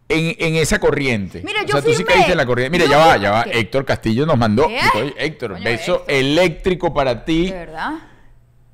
[0.10, 1.42] En, en esa corriente.
[1.46, 2.78] Mira, o yo sea, tú sí caíste en la corriente.
[2.78, 3.44] Mira, ya va, ya va.
[3.46, 3.58] ¿Qué?
[3.60, 4.68] Héctor Castillo nos mandó.
[4.68, 4.74] ¿Qué?
[4.76, 6.12] Dijo, "Oye, Héctor, Coño, beso Héctor.
[6.14, 7.92] eléctrico para ti ¿De verdad?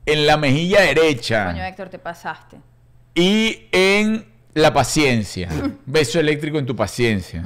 [0.06, 1.46] en la mejilla derecha.
[1.52, 2.58] Coño, Héctor, te pasaste.
[3.16, 4.26] y en
[4.56, 5.48] la paciencia.
[5.86, 7.44] Beso eléctrico en tu paciencia.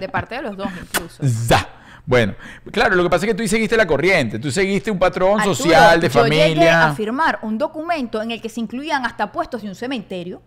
[0.00, 1.22] De parte de los dos, incluso.
[1.26, 1.68] ¡Za!
[2.06, 2.34] Bueno,
[2.70, 5.54] claro, lo que pasa es que tú seguiste la corriente, tú seguiste un patrón Arturo,
[5.54, 6.44] social, de yo llegué a
[6.82, 6.92] familia.
[6.94, 10.40] firmar un documento en el que se incluían hasta puestos de un cementerio.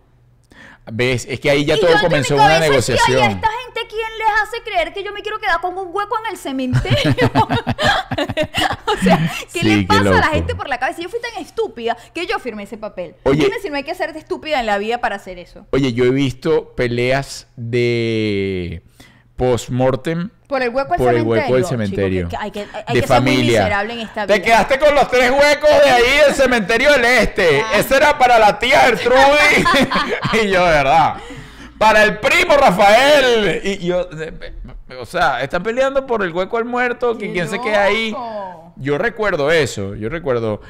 [0.92, 1.26] ¿Ves?
[1.30, 3.20] Es que ahí ya Y todo comenzó una negociación.
[3.20, 5.90] ¿y a esta gente quién les hace creer que yo me quiero quedar con un
[5.94, 6.98] hueco en el cementerio?
[8.86, 11.02] o sea, ¿qué Sí, le qué pasa a la gente por la cabeza?
[11.02, 13.16] Yo fui tan estúpida que yo firmé ese papel.
[13.24, 13.44] Oye.
[13.44, 15.66] Dime si no hay que ser estúpida en la vida para hacer eso.
[15.72, 18.84] Oye, yo he visto peleas de
[19.36, 21.30] post-mortem Por el hueco del por el cementerio.
[21.30, 22.24] hueco del Chico, cementerio.
[22.30, 23.60] que- que hay que, hay de que ser muy familia.
[23.64, 24.36] miserable en esta vida.
[24.36, 27.62] Te quedaste con los tres huecos de ahí del cementerio del este.
[27.62, 27.72] Ah.
[27.78, 29.66] Ese era para la tía Gertrudis.
[30.44, 31.16] y yo, de verdad.
[31.78, 33.62] Para el primo Rafael.
[33.64, 34.08] Y yo,
[35.00, 38.16] o sea, están peleando por el hueco al muerto, que ¡Qué quien se queda ahí.
[38.78, 40.62] Yo recuerdo eso, yo recuerdo.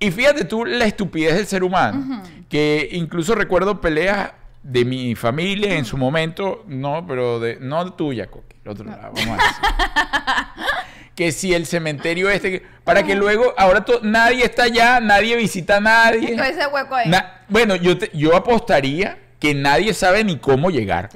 [0.00, 4.32] Y fíjate tú la estupidez del ser humano, que incluso recuerdo peleas
[4.62, 9.12] de mi familia en su momento, no, pero de, no tuya, Coqui, el otro lado,
[9.14, 9.62] vamos a decir.
[11.14, 15.78] que si el cementerio este, para que luego, ahora to- nadie está allá, nadie visita
[15.78, 16.34] a nadie.
[16.34, 17.08] Ese hueco ahí.
[17.08, 21.08] Na- bueno, yo, te- yo apostaría que nadie sabe ni cómo llegar.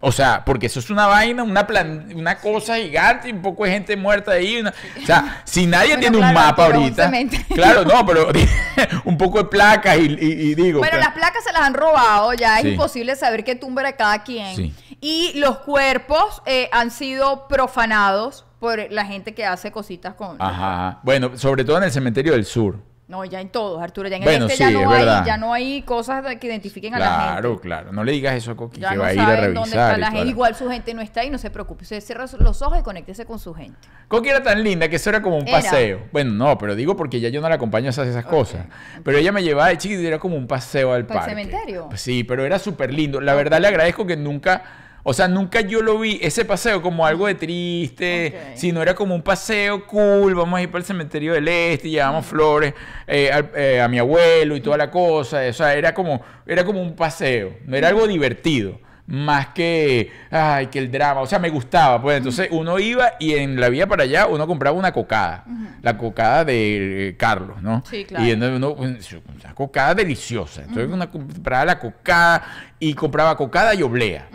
[0.00, 3.72] O sea, porque eso es una vaina, una plan, una cosa gigante, un poco de
[3.72, 4.60] gente muerta ahí.
[4.60, 4.72] una-
[5.02, 7.10] o sea, si nadie Bueno, tiene un mapa un ahorita.
[7.52, 8.28] Claro, no, pero
[9.04, 10.78] un poco de placas y, y- y digo.
[10.78, 12.68] Bueno, pero- las placas se las han robado, ya es Sí.
[12.70, 14.54] imposible saber qué tumba era cada quien.
[14.54, 14.74] Sí.
[15.00, 20.36] Y los cuerpos eh, han sido profanados por la gente que hace cositas con...
[20.40, 21.00] Ajá.
[21.02, 22.80] Bueno, sobre todo en el cementerio del sur.
[23.08, 24.06] No, ya en todos, Arturo.
[24.08, 25.24] Ya en Bueno, el este sí, ya, no hay, verdad.
[25.24, 27.62] ya no hay cosas que identifiquen a la Claro, gente.
[27.62, 27.92] claro.
[27.92, 29.54] No le digas eso a Coqui, Ya que no va a ir a revisar.
[29.54, 30.28] dónde está la gente.
[30.28, 31.84] Igual su gente no está ahí, no se preocupe.
[31.84, 33.78] Usted cierra los ojos y conéctese con su gente.
[34.08, 35.56] Coqui era tan linda que eso era como un Era.
[35.58, 36.00] paseo.
[36.12, 38.66] Bueno, no, pero digo porque ya yo no la acompaño a hacer esas cosas.
[39.02, 41.42] Pero ella me llevaba de chiquita y era como un paseo al ¿Para el parque.
[41.46, 41.88] cementerio?
[41.94, 43.22] Sí, pero era súper lindo.
[43.22, 44.62] La verdad le agradezco que nunca...
[45.08, 49.14] O sea, nunca yo lo vi, ese paseo, como algo de triste, sino era como
[49.14, 52.74] un paseo cool, vamos a ir para el cementerio del este, y llevamos flores
[53.06, 56.82] eh, eh, a mi abuelo y toda la cosa, o sea, era como, era como
[56.82, 61.48] un paseo, no era algo divertido, más que, ay, que el drama, o sea, me
[61.48, 65.46] gustaba, pues entonces uno iba y en la vía para allá uno compraba una cocada,
[65.80, 67.82] la cocada de eh, Carlos, ¿no?
[67.88, 68.26] Sí, claro.
[68.26, 72.42] Y entonces uno, una cocada deliciosa, entonces uno compraba la cocada
[72.78, 74.28] y compraba cocada y oblea.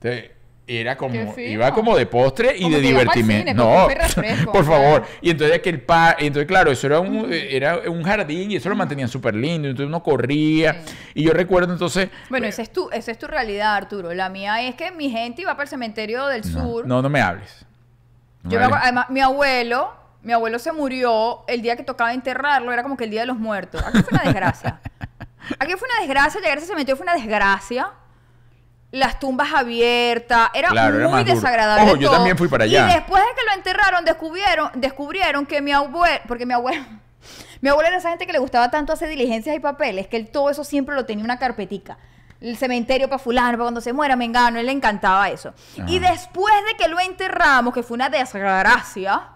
[0.00, 0.30] Entonces,
[0.78, 2.82] era como, iba como de postre y Como de
[3.12, 5.04] que cine, no, refresco, por favor.
[5.20, 8.68] Y entonces aquel pa, y entonces claro, eso era un, era un jardín y eso
[8.68, 9.66] lo mantenían súper lindo.
[9.68, 10.82] Entonces uno corría.
[10.86, 10.94] Sí.
[11.14, 12.08] Y yo recuerdo entonces.
[12.28, 14.14] Bueno, esa es, tu, esa es tu realidad, Arturo.
[14.14, 16.86] La mía es que mi gente iba para el cementerio del no, sur.
[16.86, 17.66] no, no me hables.
[18.44, 19.92] No Yo me acuerdo- además, mi abuelo,
[20.22, 23.26] mi abuelo se murió el día que tocaba enterrarlo, era como que el día de
[23.26, 23.82] los muertos.
[23.84, 24.80] Aquí fue una desgracia.
[25.58, 27.90] Aquí fue una desgracia, llegar a ese cementerio fue una desgracia.
[28.92, 31.84] Las tumbas abiertas, era Claro, muy desagradable.
[31.84, 32.90] Ojo, yo también fui para allá.
[32.90, 36.84] Y después de que lo enterraron, descubrieron, descubrieron que mi abuelo, porque mi abuelo,
[37.60, 40.30] mi abuelo era esa gente que le gustaba tanto hacer diligencias y papeles, que él
[40.30, 41.98] todo eso siempre lo tenía en una carpetica.
[42.40, 45.52] El cementerio para fulano, para cuando se muera, me engano, él le encantaba eso.
[45.86, 49.28] Y después de que lo enterramos, que fue una desgracia,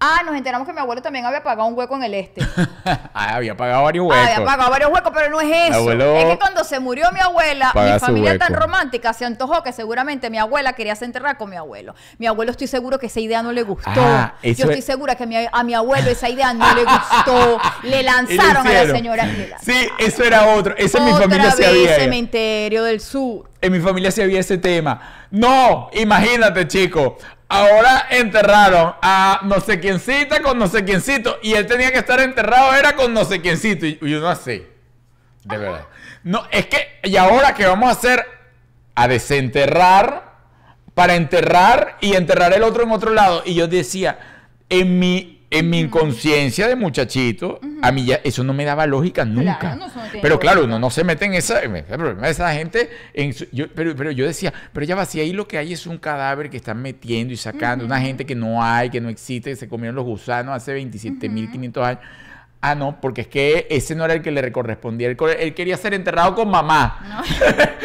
[0.00, 2.40] ah, nos enteramos que mi abuelo también había pagado un hueco en el este.
[3.12, 4.34] Ah, había pagado varios Ah, huecos.
[4.34, 5.74] había pagado varios huecos, pero no es eso.
[5.78, 9.62] Abuelo es que cuando se murió mi abuela, paga mi familia tan romántica se antojó
[9.62, 11.94] que seguramente mi abuela quería se enterrar con mi abuelo.
[12.18, 13.90] Mi abuelo estoy seguro que esa idea no le gustó.
[13.96, 16.84] Ah, Yo estoy es- segura que a mi, a mi abuelo esa idea no le
[16.84, 17.58] gustó.
[17.82, 19.28] Le lanzaron a la señora.
[19.62, 20.74] Sí, eso era otro.
[20.76, 21.96] Ese en mi familia se había.
[21.96, 23.48] cementerio del sur.
[23.60, 25.26] En mi familia se había ese tema.
[25.30, 27.18] No, imagínate, chico.
[27.52, 31.40] Ahora enterraron a no sé quiéncita con no sé quiéncito.
[31.42, 33.86] Y él tenía que estar enterrado, era con no sé quiéncito.
[33.86, 34.64] Y, y uno así.
[35.42, 35.86] De verdad.
[36.22, 38.24] No, es que, ¿y ahora qué vamos a hacer?
[38.94, 40.30] A desenterrar
[40.94, 43.42] para enterrar y enterrar el otro en otro lado.
[43.44, 48.52] Y yo decía, en mi, en mi inconsciencia de muchachito, a mí ya eso no
[48.52, 49.74] me daba lógica nunca.
[49.74, 49.88] no
[50.22, 51.60] pero claro, uno no se mete en esa.
[51.60, 52.88] El problema de esa gente.
[53.14, 55.72] En su- yo- pero, pero yo decía, pero ya va, si ahí lo que hay
[55.72, 59.08] es un cadáver que están metiendo y sacando, una gente que no hay, que no
[59.08, 62.00] existe, que se comieron los gusanos hace 27.500 años.
[62.62, 65.08] Ah, no, porque es que ese no era el que le correspondía.
[65.08, 67.24] Él, quería ser enterrado con mamá.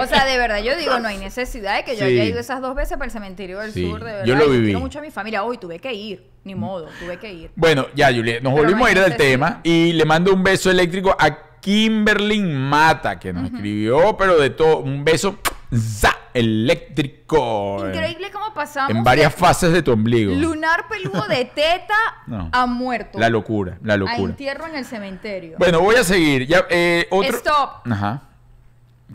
[0.00, 2.12] O sea, de verdad, yo digo, no hay necesidad de que yo Sí.
[2.12, 4.24] haya ido esas dos veces para el cementerio del Sí, sur, de verdad.
[4.24, 4.64] yo lo viví.
[4.66, 5.44] Quiero mucho a mi familia.
[5.44, 7.50] Hoy tuve que ir, ni modo, tuve que ir.
[7.54, 10.42] Bueno, ya, Julia, nos Pero volvimos no a ir del tema y le mando un
[10.42, 15.38] beso eléctrico a Kimberly Mata, que nos escribió, pero de todo, un beso
[15.72, 17.86] za, eléctrico.
[17.88, 20.34] Increíble cómo pasamos En varias fases de tu ombligo.
[20.34, 21.94] lunar peludo de teta
[22.26, 22.48] No.
[22.52, 23.18] a muerto.
[23.18, 24.18] La locura, la A locura.
[24.30, 25.56] entierro en el cementerio.
[25.58, 26.46] Bueno, voy a seguir.
[26.46, 27.36] Ya, eh, otro...
[27.36, 27.86] Stop.
[27.90, 28.22] Ajá.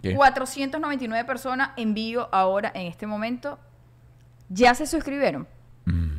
[0.02, 0.14] ¿Qué?
[0.16, 3.58] 499 personas en vivo ahora, en este momento.
[4.50, 5.48] ¿Ya se suscribieron?
[5.86, 6.12] Mm.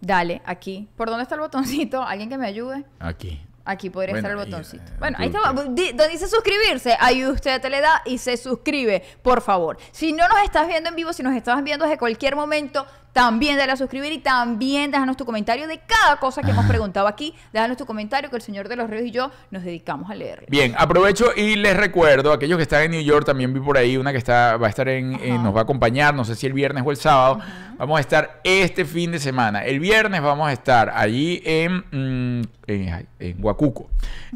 [0.00, 0.88] Dale, aquí.
[0.96, 2.02] ¿Por dónde está el botoncito?
[2.02, 2.84] ¿Alguien que me ayude?
[3.00, 3.42] Aquí.
[3.70, 4.82] Aquí podría Bueno, estar el botoncito.
[4.82, 5.52] eh, bueno, ahí está.
[5.52, 9.76] Donde dice suscribirse, ahí usted te le da y se suscribe, por favor.
[9.92, 12.86] Si no nos estás viendo en vivo, si nos estás viendo desde cualquier momento,
[13.18, 17.08] también dale a suscribir y también déjanos tu comentario de cada cosa que hemos preguntado
[17.08, 17.34] aquí.
[17.52, 20.46] Déjanos tu comentario que el señor de los ríos y yo nos dedicamos a leerlo.
[20.48, 23.96] Bien, aprovecho y les recuerdo, aquellos que están en New York, también vi por ahí
[23.96, 26.46] una que está, va a estar en, en- nos va a acompañar, no sé si
[26.46, 27.40] el viernes o el sábado.
[27.76, 29.64] Vamos a estar este fin de semana.
[29.64, 33.88] El viernes vamos a estar allí en, mm, en, en Huacuco.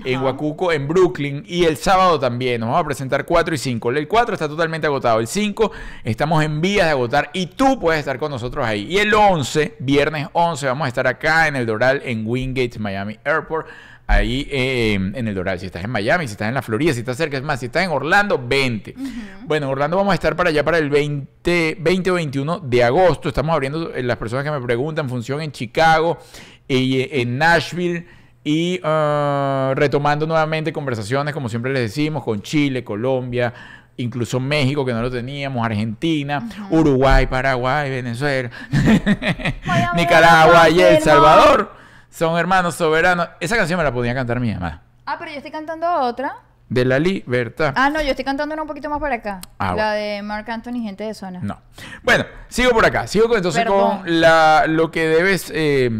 [0.05, 0.23] En.
[0.23, 1.43] Huacuco, en Brooklyn.
[1.45, 2.61] Y el sábado también.
[2.61, 3.91] Nos vamos a presentar 4 y 5.
[3.91, 5.19] El 4 está totalmente agotado.
[5.19, 5.73] El 5
[6.05, 8.72] estamos en vías de agotar y tú puedes estar con nosotros ahí.
[8.81, 13.19] Y el 11, viernes 11, vamos a estar acá en el Doral, en Wingate, Miami
[13.25, 13.67] Airport.
[14.07, 17.01] Ahí eh, en el Doral, si estás en Miami, si estás en la Florida, si
[17.01, 18.95] estás cerca, es más, si estás en Orlando, 20.
[19.45, 22.85] Bueno, en Orlando vamos a estar para allá para el 20, 20 o 21 de
[22.85, 23.29] agosto.
[23.29, 26.19] Estamos abriendo eh, las personas que me preguntan, función en Chicago
[26.69, 28.07] y eh, en Nashville.
[28.45, 33.55] Y ah, retomando nuevamente conversaciones, como siempre les decimos, con Chile, Colombia,
[33.97, 38.51] incluso México, que no lo teníamos, Argentina, Uruguay, Paraguay, Venezuela,
[39.97, 41.73] Nicaragua y El Salvador.
[42.11, 43.29] Son hermanos soberanos.
[43.41, 44.83] Esa canción me la podía cantar mi mamá.
[45.07, 46.37] Ah, pero yo estoy cantando otra.
[46.69, 47.73] de la libertad.
[47.77, 49.41] Ah, no, yo estoy cantando una un poquito más para acá.
[49.59, 51.41] Ah, la de Mark Anthony, gente de zona.
[51.43, 51.59] No.
[52.03, 53.07] Bueno, sigo por acá.
[53.07, 53.99] Sigo entonces Perdón.
[54.03, 55.91] con la, lo que debes, eh,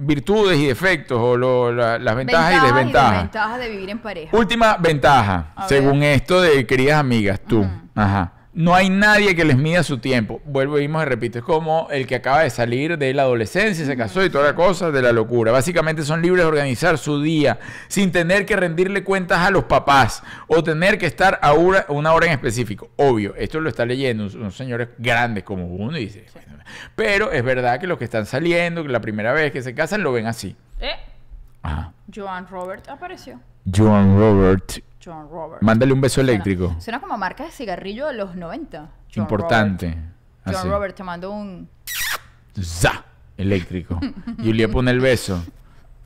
[0.00, 3.12] virtudes y defectos o lo- la- las ventajas, y desventajas.
[3.12, 4.36] desventajas de vivir en pareja.
[4.36, 6.16] Última ventaja, A según ver.
[6.16, 7.66] esto de queridas amigas, tú.
[7.94, 8.32] Ajá.
[8.56, 10.40] No hay nadie que les mida su tiempo.
[10.46, 14.24] Vuelvo y repito, es como el que acaba de salir de la adolescencia, se casó
[14.24, 15.52] y toda la cosa de la locura.
[15.52, 20.22] Básicamente son libres de organizar su día sin tener que rendirle cuentas a los papás
[20.46, 22.88] o tener que estar a una, una hora en específico.
[22.96, 26.24] Obvio, esto lo está leyendo unos, señores grandes como uno y dice,
[26.94, 30.02] pero es verdad que los que están saliendo, que la primera vez que se casan
[30.02, 30.56] lo ven así.
[30.80, 30.96] Eh,
[31.60, 31.92] Ajá.
[32.14, 33.38] Joan Robert apareció.
[33.70, 35.62] John Robert, John Robert.
[35.62, 36.74] mándale un beso eléctrico.
[36.80, 38.78] Suena, como marca de cigarrillo de los 90.
[39.14, 39.86] John Importante.
[39.90, 40.06] Robert.
[40.44, 40.68] John Así.
[40.68, 41.68] Robert, te mando un...
[42.60, 43.04] ¡Za!
[43.36, 44.00] Eléctrico.
[44.38, 45.44] Julia pone el beso.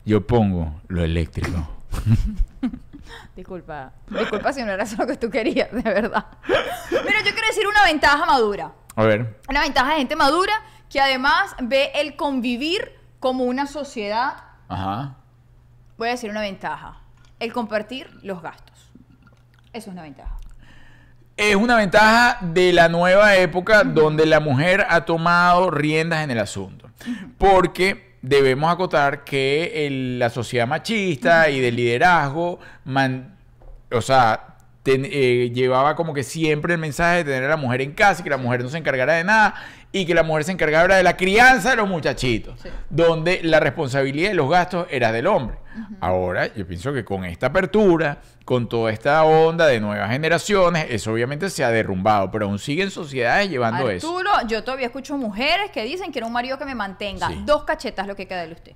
[0.05, 1.68] Yo pongo lo eléctrico.
[3.36, 3.92] Disculpa.
[4.09, 6.26] Disculpa si no era eso lo que tú querías, de verdad.
[6.48, 8.72] Mira, yo quiero decir una ventaja madura.
[8.96, 9.40] A ver.
[9.48, 10.53] Una ventaja de gente madura
[10.88, 14.34] que además ve el convivir como una sociedad.
[14.68, 15.16] Ajá.
[15.96, 17.01] Voy a decir una ventaja.
[17.38, 18.89] El compartir los gastos.
[19.72, 20.36] Eso es una ventaja.
[21.36, 26.38] Es una ventaja de la nueva época donde la mujer ha tomado riendas en el
[26.38, 26.90] asunto.
[27.38, 33.36] Porque debemos acotar que el- la sociedad machista y del liderazgo, man-
[33.90, 37.80] o sea, ten- eh, llevaba como que siempre el mensaje de tener a la mujer
[37.80, 39.54] en casa y que la mujer no se encargara de nada
[39.93, 42.68] y que la mujer se encargara de la crianza de los muchachitos, Sí.
[42.88, 45.59] donde la responsabilidad de los gastos era del hombre.
[46.01, 51.12] Ahora, yo pienso que con esta apertura, con toda esta onda de nuevas generaciones, eso
[51.12, 54.09] obviamente se ha derrumbado, pero aún siguen sociedades llevando eso.
[54.09, 57.28] Arturo, yo todavía escucho mujeres que dicen que era un marido que me mantenga.
[57.28, 57.43] Sí.
[57.45, 58.72] Dos cachetas lo que queda de usted.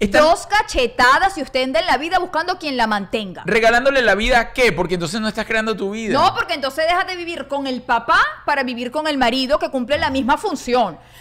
[0.00, 3.42] Dos cachetadas y usted anda en la vida buscando quien la mantenga.
[3.46, 4.70] Regalándole la vida a qué?
[4.72, 6.12] Porque entonces no estás creando tu vida.
[6.12, 9.70] No, porque entonces dejas de vivir con el papá para vivir con el marido que
[9.70, 10.53] cumple la misma función.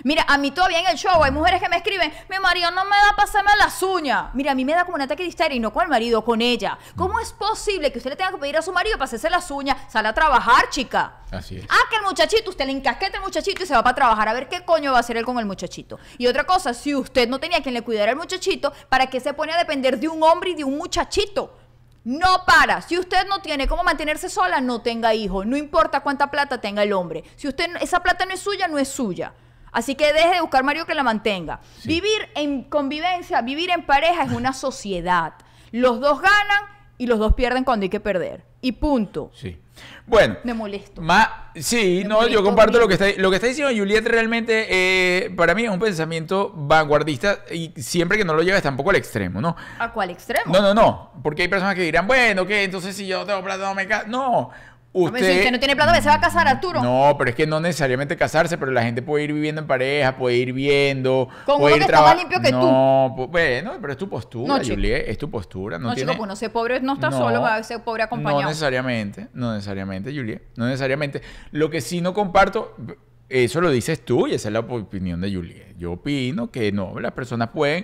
[0.04, 2.84] Mira, a mí todavía en el show hay mujeres que me escriben, mi marido no
[2.86, 4.34] me da para hacerme las uñas.
[4.34, 6.24] Mira, a mí me da como un ataque de histeria y no con el marido,
[6.24, 6.78] con ella.
[6.96, 9.50] ¿Cómo es posible que usted le tenga que pedir a su marido para hacerse las
[9.52, 9.78] uñas?
[9.92, 11.20] Sale a trabajar, chica.
[11.32, 11.66] Así es.
[11.70, 14.34] Ah, que el muchachito, usted le encasqueta el muchachito y se va para trabajar a
[14.34, 16.00] ver qué coño va a hacer él con el muchachito.
[16.18, 19.34] Y otra cosa, si usted no tenía quien le cuidara al muchachito, ¿para qué se
[19.34, 21.58] pone a depender de un hombre y de un muchachito?
[22.04, 22.82] No para.
[22.82, 25.46] Si usted no tiene cómo mantenerse sola, no tenga hijos.
[25.46, 27.24] No importa cuánta plata tenga el hombre.
[27.36, 29.34] Si usted esa plata no es suya, no es suya.
[29.72, 31.60] Así que deje de buscar marido que la mantenga.
[31.80, 31.88] Sí.
[31.88, 35.34] Vivir en convivencia, vivir en pareja es una sociedad.
[35.72, 36.64] Los dos ganan
[36.98, 38.46] y los dos pierden cuando hay que perder.
[38.62, 39.32] Y punto.
[39.34, 39.60] Sí.
[40.06, 40.36] Bueno.
[40.44, 41.02] Me molesto.
[41.02, 44.68] Ma- sí, Me no, yo comparto lo que está lo que está diciendo Juliet realmente
[44.70, 48.98] eh, para mí es un pensamiento vanguardista y siempre que no lo lleves tampoco al
[48.98, 49.56] extremo, ¿no?
[49.80, 50.52] ¿A cuál extremo?
[50.54, 52.64] No, no, no, porque hay personas que dirán, bueno, ¿qué?
[52.64, 54.08] Entonces si yo tengo plata no me caso.
[54.08, 54.50] No,
[54.96, 56.82] Hombre, si usted no tiene plata, ¿se va a casar, Arturo?
[56.84, 60.16] No, pero es que no necesariamente casarse, pero la gente puede ir viviendo en pareja,
[60.16, 62.58] puede ir viendo, Con puede uno ir que está más limpio que tú.
[62.58, 64.64] No, bueno, pero es tu postura, No.
[64.64, 67.18] Juliet, es tu postura, no, No, tiene chico, pues no ser pobre no está No,
[67.18, 68.44] solo, va a ser pobre acompañado.
[68.44, 71.24] No necesariamente, no necesariamente, Juliet, no necesariamente.
[71.52, 72.76] Lo que sí no comparto,
[73.30, 75.76] eso lo dices tú y esa es la opinión de Juliet.
[75.76, 77.84] Yo opino que no, las personas pueden...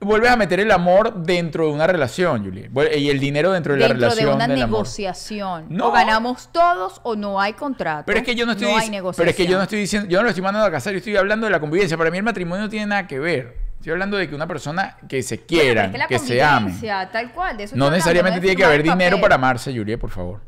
[0.00, 2.70] Vuelves a meter el amor dentro de una relación, Juliet.
[2.72, 4.34] Vuel- Y el dinero dentro de la Dentro de relación.
[4.36, 5.66] una negociación.
[5.70, 5.88] No.
[5.88, 8.04] O ganamos todos o no hay contrato.
[8.06, 9.22] Pero es que yo no estoy No hay negociación.
[9.24, 10.98] pero es que yo no estoy diciendo, yo no lo estoy mandando a casar, yo
[10.98, 11.96] estoy hablando de la convivencia.
[11.96, 13.56] Para mí el matrimonio no tiene nada que ver.
[13.78, 16.42] Estoy hablando de que una persona que se Bueno, quiera, es que, la que se
[16.42, 16.74] ame.
[17.12, 20.10] tal cual, de eso No necesariamente hablando, tiene que haber dinero para amarse, Juliet, por
[20.10, 20.40] favor.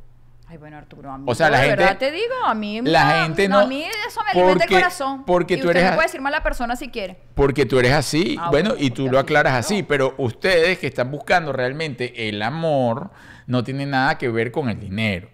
[0.50, 2.80] Ay, bueno, Arturo, a mí, O sea, la de gente- verdad te digo, a mí,
[2.82, 5.24] la no, gente no, A mí eso me alimenta porque- el corazón.
[5.24, 7.18] porque y tú usted eres no puede decir mal a la persona si quiere.
[7.36, 10.80] Porque tú eres así, Ah, bueno, bueno, y tú porque lo aclaras así, pero ustedes
[10.80, 13.10] que están buscando realmente el amor
[13.46, 15.28] no tienen nada que ver con el dinero.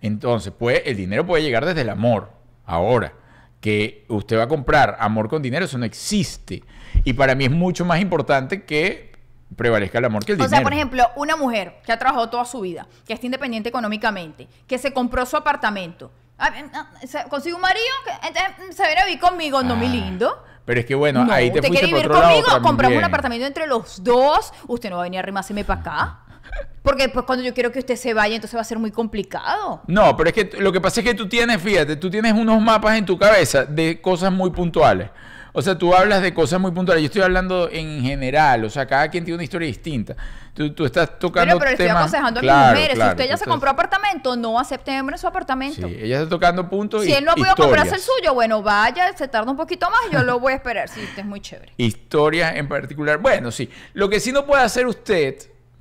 [0.00, 2.32] Entonces, pues, el dinero puede llegar desde el amor.
[2.64, 3.12] Ahora,
[3.60, 6.64] que usted va a comprar amor con dinero, eso no existe.
[7.04, 9.11] Y para mí es mucho más importante que
[9.56, 10.50] prevalezca el amor que el O dinero.
[10.56, 14.48] sea, por ejemplo, una mujer que ha trabajado toda su vida, que está independiente económicamente,
[14.66, 19.00] que se compró su apartamento, ah, eh, ah, consigue un marido que entonces, se viene
[19.00, 20.44] a vivir conmigo, no, mi Ah, lindo.
[20.64, 22.98] Pero es que bueno, no, ahí te usted fuiste quiere por vivir lado conmigo, compramos
[22.98, 26.18] un apartamento entre los dos, usted no va a venir a arrimárseme para acá.
[26.82, 29.82] Porque pues cuando yo quiero que usted se vaya, entonces va a ser muy complicado.
[29.86, 32.60] No, pero es que lo que pasa es que tú tienes, fíjate, tú tienes unos
[32.60, 35.08] mapas en tu cabeza de cosas muy puntuales.
[35.54, 37.02] O sea, tú hablas de cosas muy puntuales.
[37.02, 38.64] Yo estoy hablando en general.
[38.64, 40.16] O sea, cada quien tiene una historia distinta.
[40.54, 42.00] Tú, tú estás tocando Pero, pero le estoy temas...
[42.02, 42.94] aconsejando a Claro, mis mujeres.
[42.96, 45.88] claro, si usted ya se compró apartamento, no acepte hombre en su apartamento.
[45.88, 49.14] Sí, ella está tocando puntos Si él no ha podido comprarse el suyo, bueno, vaya,
[49.16, 50.88] se tarda un poquito más, yo lo voy a esperar.
[50.88, 51.72] Sí, usted es muy chévere.
[51.76, 53.18] Historias en particular.
[53.18, 53.68] Bueno, sí.
[53.94, 55.36] Lo que sí no puede hacer usted,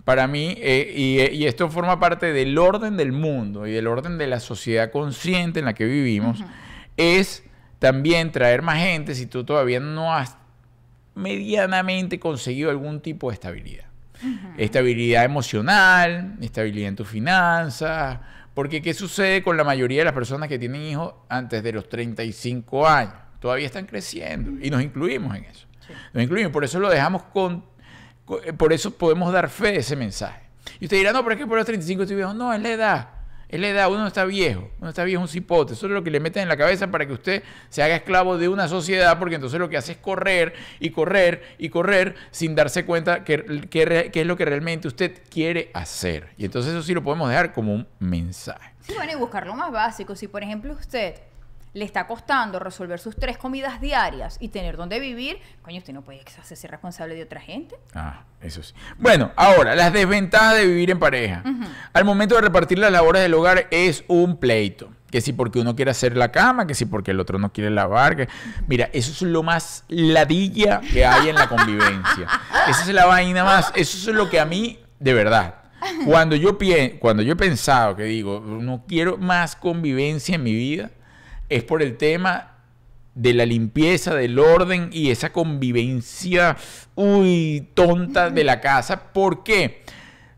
[0.05, 3.87] para mí, eh, y, eh, y esto forma parte del orden del mundo y del
[3.87, 6.39] orden de la sociedad consciente en la que vivimos,
[6.97, 7.43] es
[7.81, 10.37] también traer más gente si tú todavía no has
[11.15, 13.85] medianamente conseguido algún tipo de estabilidad.
[14.57, 18.19] Estabilidad emocional, estabilidad en tus finanzas.
[18.53, 21.89] Porque ¿qué sucede con la mayoría de las personas que tienen hijos antes de los
[21.89, 23.13] 35 años?
[23.39, 25.65] Todavía están creciendo y nos incluimos en eso.
[26.13, 27.65] Nos incluimos, por eso lo dejamos con,
[28.25, 30.41] con- por eso podemos dar fe de ese mensaje.
[30.79, 32.33] Y usted dirá, no, pero es que por los 35 estoy viejo.
[32.35, 33.09] No, es la edad.
[33.51, 35.73] Es la edad, uno no está viejo, uno está viejo, un cipote.
[35.73, 38.37] Eso es lo que le meten en la cabeza para que usted se haga esclavo
[38.37, 42.55] de una sociedad, porque entonces lo que hace es correr y correr y correr sin
[42.55, 43.33] darse cuenta que
[44.13, 46.29] es lo que realmente usted quiere hacer.
[46.37, 48.71] Y entonces eso sí lo podemos dejar como un mensaje.
[48.79, 50.15] Sí, bueno, y buscar lo más básico.
[50.15, 51.15] Si, por ejemplo, usted
[51.73, 56.01] le está costando resolver sus tres comidas diarias y tener dónde vivir, coño, usted no
[56.01, 57.75] puede hacerse responsable de otra gente.
[57.93, 58.73] Ah, eso sí.
[58.97, 61.43] Bueno, ahora, las desventajas de vivir en pareja.
[61.93, 64.89] Al momento de repartir las labores del hogar es un pleito.
[65.09, 67.69] Que si porque uno quiere hacer la cama, que si porque el otro no quiere
[67.69, 68.15] lavar.
[68.15, 68.29] Que...
[68.67, 72.27] Mira, eso es lo más ladilla que hay en la convivencia.
[72.67, 73.71] Esa es la vaina más.
[73.75, 75.55] Eso es lo que a mí, de verdad.
[76.05, 80.53] Cuando yo, pie- cuando yo he pensado que digo, no quiero más convivencia en mi
[80.53, 80.91] vida,
[81.51, 82.53] es por el tema
[83.13, 86.55] de la limpieza, del orden y esa convivencia,
[86.95, 89.11] uy, tonta de la casa.
[89.11, 89.83] ¿Por qué?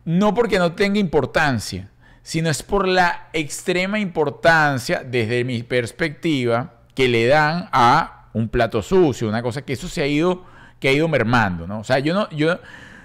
[0.05, 1.91] No porque no tenga importancia,
[2.23, 8.81] sino es por la extrema importancia, desde mi perspectiva, que le dan a un plato
[8.81, 10.43] sucio, una cosa que eso se ha ido,
[10.79, 11.79] que ha ido mermando, ¿no?
[11.79, 12.59] O sea, yo no, yo,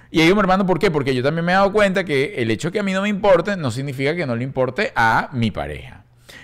[0.09, 0.89] y ha ido mermando, ¿por qué?
[0.89, 3.09] Porque yo también me he dado cuenta que el hecho que a mí no me
[3.09, 5.98] importe no significa que no le importe a mi pareja.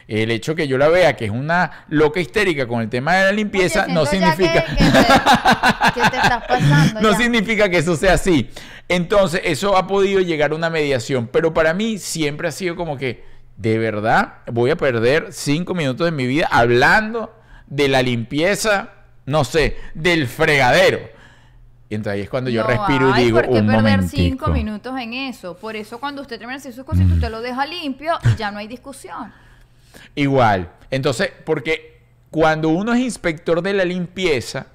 [0.07, 3.25] El hecho que yo la vea que es una loca histérica con el tema de
[3.25, 4.63] la limpieza Oye, no significa...
[4.65, 7.01] Que, que te, que te estás pasando.
[7.01, 7.17] no ya.
[7.17, 8.49] significa que eso sea así.
[8.87, 11.27] Entonces, eso ha podido llegar a una mediación.
[11.27, 13.23] Pero para mí siempre ha sido como que,
[13.57, 17.33] de verdad, voy a perder cinco minutos de mi vida hablando
[17.65, 18.89] de la limpieza,
[19.25, 20.99] no sé, del fregadero.
[21.89, 24.15] Y entonces ahí es cuando yo No respiro y digo, por qué un perder momentico.
[24.15, 25.55] cinco minutos en eso.
[25.57, 28.51] Por eso cuando usted termina de hacer sus cositas, usted lo deja limpio y ya
[28.51, 29.33] no hay discusión.
[30.15, 30.69] Igual.
[30.91, 31.99] Entonces, porque
[32.31, 34.67] cuando uno es inspector de la limpieza,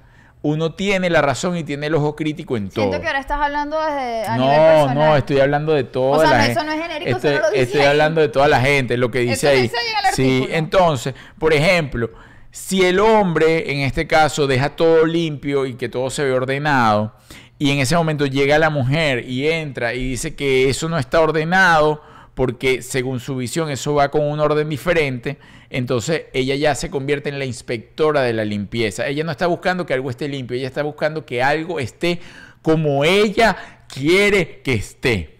[0.43, 2.85] uno tiene la razón y tiene el ojo crítico en todo.
[2.85, 4.95] Siento que ahora estás hablando desde a nivel No, personal.
[4.95, 6.59] no, estoy hablando de toda O sea, la no, gente.
[6.59, 7.87] eso no es genérico, estoy, solo lo dice estoy ahí.
[7.87, 9.61] hablando de toda la gente, lo que dice Eso ahí.
[9.63, 9.75] dice
[10.13, 12.09] sí, entonces, por ejemplo,
[12.49, 17.13] si el hombre en este caso deja todo limpio y que todo se ve ordenado,
[17.59, 21.21] y en ese momento llega la mujer y entra y dice que eso no está
[21.21, 22.01] ordenado,
[22.41, 25.37] porque según su visión eso va con un orden diferente,
[25.69, 29.05] entonces ella ya se convierte en la inspectora de la limpieza.
[29.07, 32.19] Ella no está buscando que algo esté limpio, ella está buscando que algo esté
[32.63, 35.37] como ella quiere que esté.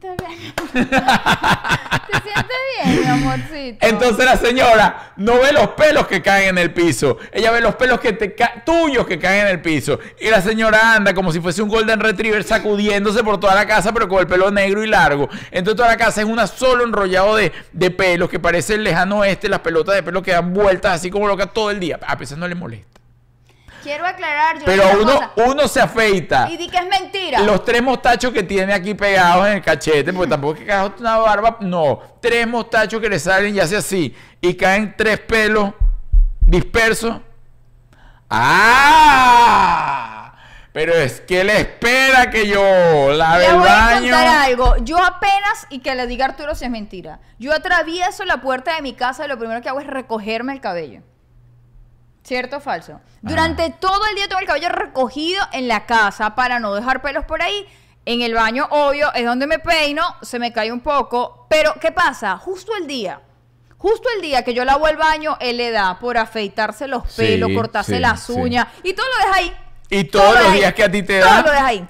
[0.00, 0.16] Bien.
[0.72, 3.86] ¿Te sientes bien, mi amorcito?
[3.86, 7.18] Entonces la señora no ve los pelos que caen en el piso.
[7.32, 8.34] Ella ve los pelos que te
[8.64, 9.98] tuyos que caen en el piso.
[10.18, 13.92] Y la señora anda como si fuese un golden retriever sacudiéndose por toda la casa,
[13.92, 15.28] pero con el pelo negro y largo.
[15.50, 19.18] Entonces toda la casa es una solo enrollado de, de pelos que parece el lejano
[19.18, 19.50] oeste.
[19.50, 22.00] Las pelotas de pelo que dan vueltas así como locas todo el día.
[22.06, 22.99] A pesar no le molesta.
[23.82, 25.30] Quiero aclarar yo Pero uno, cosa.
[25.36, 26.48] uno se afeita.
[26.50, 27.40] Y di que es mentira.
[27.40, 30.92] Los tres mostachos que tiene aquí pegados en el cachete, porque tampoco es que caiga
[30.98, 32.00] una barba, no.
[32.20, 34.14] Tres mostachos que le salen y hace así.
[34.40, 35.72] Y caen tres pelos
[36.40, 37.16] dispersos.
[38.28, 40.16] ¡Ah!
[40.72, 44.00] Pero es que le espera que yo lave el voy a baño.
[44.02, 44.76] contar algo.
[44.84, 48.76] Yo apenas, y que le diga a Arturo si es mentira, yo atravieso la puerta
[48.76, 51.00] de mi casa y lo primero que hago es recogerme el cabello.
[52.22, 53.00] ¿Cierto o falso?
[53.22, 57.24] Durante todo el día tengo el cabello recogido en la casa para no dejar pelos
[57.24, 57.66] por ahí.
[58.06, 61.46] En el baño, obvio, es donde me peino, se me cae un poco.
[61.50, 62.36] Pero, ¿qué pasa?
[62.38, 63.20] Justo el día,
[63.76, 67.22] justo el día que yo lavo el baño, él le da por afeitarse los Sí,
[67.22, 68.32] pelos, cortarse sí, las sí.
[68.32, 69.56] uñas y todo lo deja ahí.
[69.90, 70.58] Y Todo todos lo los ahí.
[70.60, 71.42] días que a ti te Todo da.
[71.42, 71.88] lo deja ahí.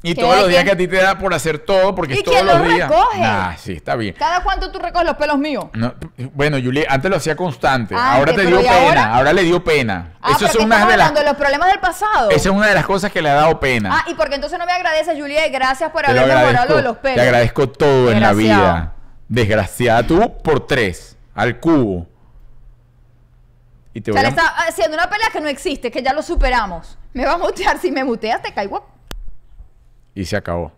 [0.00, 2.18] Y ¿Qué todos los días que- a ti te da por hacer todo, porque ¿Y
[2.18, 2.88] es todos quién los los días.
[2.88, 3.20] recoge?
[3.24, 4.14] Ah, sí, está bien.
[4.16, 5.64] ¿Cada cuánto tú recoges los pelos míos?
[5.72, 5.92] No,
[6.34, 7.96] bueno, Julie, antes lo hacía constante.
[7.96, 8.76] Ahora te dio ¿y pena.
[8.86, 9.14] ahora?
[9.16, 9.32] Ahora?
[9.32, 10.12] le dio pena.
[10.22, 12.30] Ah, Eso es una de las, de los problemas del pasado.
[12.30, 13.90] esa es una de las cosas que le ha dado pena.
[13.92, 16.82] Ah, y porque entonces no me agradeces, Julia, y gracias por haber mejorado lo de
[16.82, 17.16] los pelos.
[17.16, 18.92] Te agradezco todo en la vida.
[19.28, 21.16] Desgraciada tú por tres.
[21.34, 22.06] Al cubo.
[23.94, 24.42] Y te O voy sea, le a...
[24.44, 26.96] está haciendo una pelea que no existe, que ya lo superamos.
[27.12, 27.78] Me va a mutear.
[27.78, 28.86] Si me muteas, te caigo.
[30.18, 30.72] Y se acabó.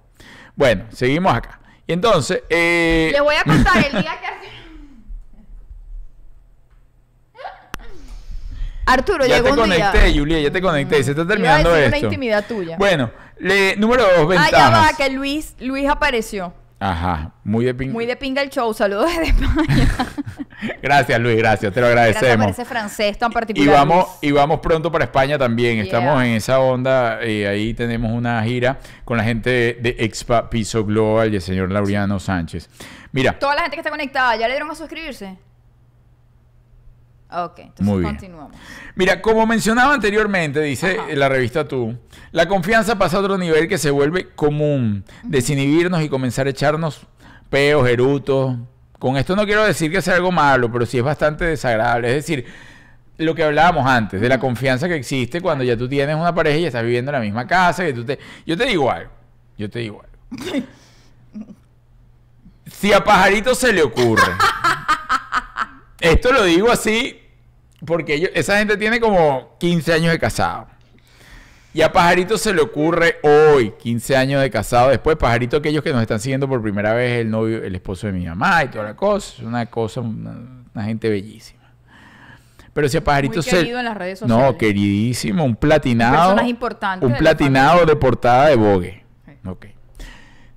[0.54, 1.60] Bueno, seguimos acá.
[1.86, 4.50] Y entonces, eh, Le voy a contar el día que...
[8.86, 9.90] Arturo, ya llegó te un día...
[9.92, 11.02] conecté, Julia, ya te conecté.
[11.04, 11.96] Se está Iba a terminando decir esto.
[11.98, 12.76] una intimidad tuya.
[12.76, 14.50] Bueno, Le- número dos, Ah, ventajas.
[14.52, 16.52] ya va, que Luis, Luis apareció.
[16.82, 17.90] Ajá, muy de ping.
[17.90, 18.72] Muy de pinga el show.
[18.72, 19.86] Saludos desde España.
[20.82, 22.50] Gracias, Luis, gracias, te lo Gracias agradecemos.
[22.52, 23.74] ese francés tan Y particular.
[23.74, 24.18] vamos, Luis.
[24.22, 25.74] y vamos pronto para España también.
[25.76, 25.84] Yeah.
[25.84, 27.20] Estamos en esa onda.
[27.22, 31.42] eh, ahí tenemos una gira con la gente de, de Expa Piso Global y el
[31.42, 32.68] señor Laureano Sánchez.
[33.12, 35.36] Mira, Toda la gente que está conectada, ¿ya le dieron a suscribirse?
[37.32, 38.10] Ok, entonces Muy bien.
[38.10, 38.56] continuamos.
[38.96, 41.14] Mira, como mencionaba anteriormente, dice Ajá.
[41.14, 41.96] la revista Tú,
[42.32, 47.06] la confianza pasa a otro nivel que se vuelve común, desinhibirnos y comenzar a echarnos
[47.48, 48.56] peos, erutos.
[48.98, 52.08] Con esto no quiero decir que sea algo malo, pero sí es bastante desagradable.
[52.08, 52.46] Es decir,
[53.16, 56.58] lo que hablábamos antes, de la confianza que existe cuando ya tú tienes una pareja
[56.58, 58.18] y estás viviendo en la misma casa, que tú te...
[58.44, 59.10] Yo te digo algo,
[59.56, 60.66] yo te digo algo.
[62.66, 64.22] Si a Pajarito se le ocurre
[66.00, 67.19] esto lo digo así
[67.86, 70.66] porque ellos- esa gente tiene como 15 años de casado.
[71.72, 75.16] Y a Pajarito se le ocurre hoy, 15 años de casado después.
[75.16, 78.26] Pajarito, aquellos que nos están siguiendo por primera vez, el novio, el esposo de mi
[78.26, 79.34] mamá y toda la cosa.
[79.38, 80.36] Es una cosa, una,
[80.74, 81.60] una gente bellísima.
[82.72, 83.50] Pero si a Pajarito Muy se.
[83.50, 84.44] querido en las redes sociales.
[84.52, 86.36] No, queridísimo, un platinado.
[87.02, 89.04] Un platinado de portada de Vogue.
[89.26, 89.32] Sí.
[89.48, 89.66] Ok.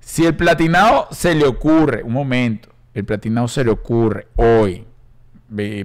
[0.00, 4.84] Si el platinado se le ocurre, un momento, el platinado se le ocurre hoy,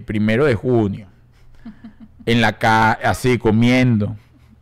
[0.06, 1.08] primero de junio,
[2.26, 4.16] en la casa, así comiendo,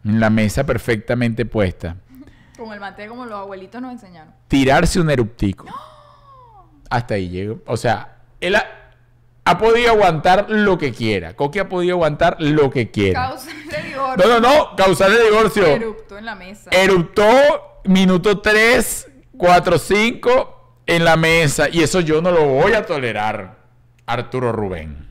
[0.05, 1.97] en la mesa perfectamente puesta,
[2.57, 4.33] Con el mantel como los abuelitos nos enseñaron.
[4.47, 5.65] tirarse un eruptico.
[6.89, 7.59] Hasta ahí llegó.
[7.65, 8.65] O sea, él ha,
[9.43, 11.35] ha podido aguantar lo que quiera.
[11.35, 13.35] Coqui ha podido aguantar lo que quiera.
[13.35, 14.27] Divorcio.
[14.27, 15.65] No, no, no, causar el divorcio.
[15.65, 16.69] Eruptó en la mesa.
[16.71, 17.25] Eruptó
[17.85, 21.67] minuto 3, 4, 5 en la mesa.
[21.69, 23.57] Y eso yo no lo voy a tolerar.
[24.05, 25.07] Arturo Rubén.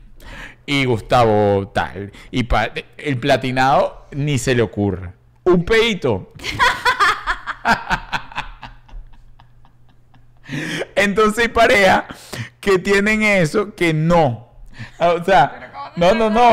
[0.67, 2.11] Y Gustavo tal.
[2.29, 5.13] Y pa- el platinado ni se le ocurre.
[5.45, 6.33] Un peito.
[10.95, 12.03] Entonces hay parejas
[12.59, 14.49] que tienen eso que no.
[14.99, 16.51] O sea, no, no, no.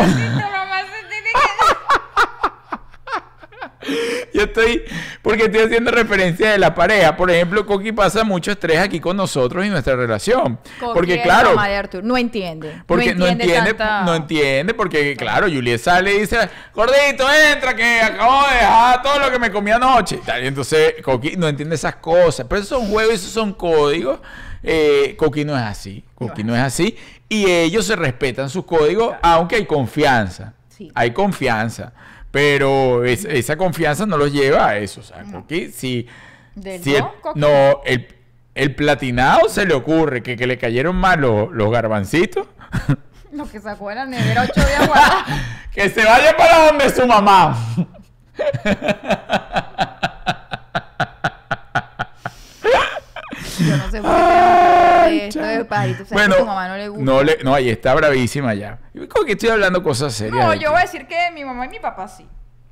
[4.34, 4.82] Yo estoy,
[5.22, 7.16] porque estoy haciendo referencia de la pareja.
[7.16, 10.58] Por ejemplo, Coqui pasa mucho estrés aquí con nosotros y nuestra relación.
[10.92, 12.02] porque claro, Mamá de Arturo.
[12.04, 12.82] No entiende.
[12.84, 16.36] porque no entiende, tanta- no entiende, porque claro, Juliet sale y dice,
[16.74, 20.18] gordito, entra, que acabo de dejar todo lo que me comí anoche.
[20.42, 22.44] Entonces Coqui no entiende esas cosas.
[22.48, 24.18] Pero esos son juegos, esos son códigos.
[24.64, 26.04] Eh, Coqui no es así.
[26.16, 26.96] Coqui no es así.
[27.28, 30.54] Y ellos se respetan sus códigos, aunque hay confianza.
[30.68, 30.90] Sí.
[30.96, 31.92] Hay confianza.
[32.34, 35.00] Pero es- esa confianza no los lleva a eso.
[35.00, 36.06] O sea, Coqui, si,
[36.56, 37.04] ¿Del si el-
[37.36, 38.08] no, el,
[38.54, 42.46] el platinado se le ocurre que, que le cayeron mal los, los garbancitos.
[43.32, 44.88] Lo que sacó de la nevera ocho días
[45.72, 47.56] que se vaya para donde su mamá.
[53.58, 54.22] Yo no sé por qué
[56.10, 57.04] bueno, que a tu mamá no le gusta.
[57.04, 58.78] no, le- no, ahí está bravísima ya.
[59.08, 60.44] Como que estoy hablando cosas serias.
[60.46, 62.26] No, yo voy a decir que mi mamá y mi papá sí.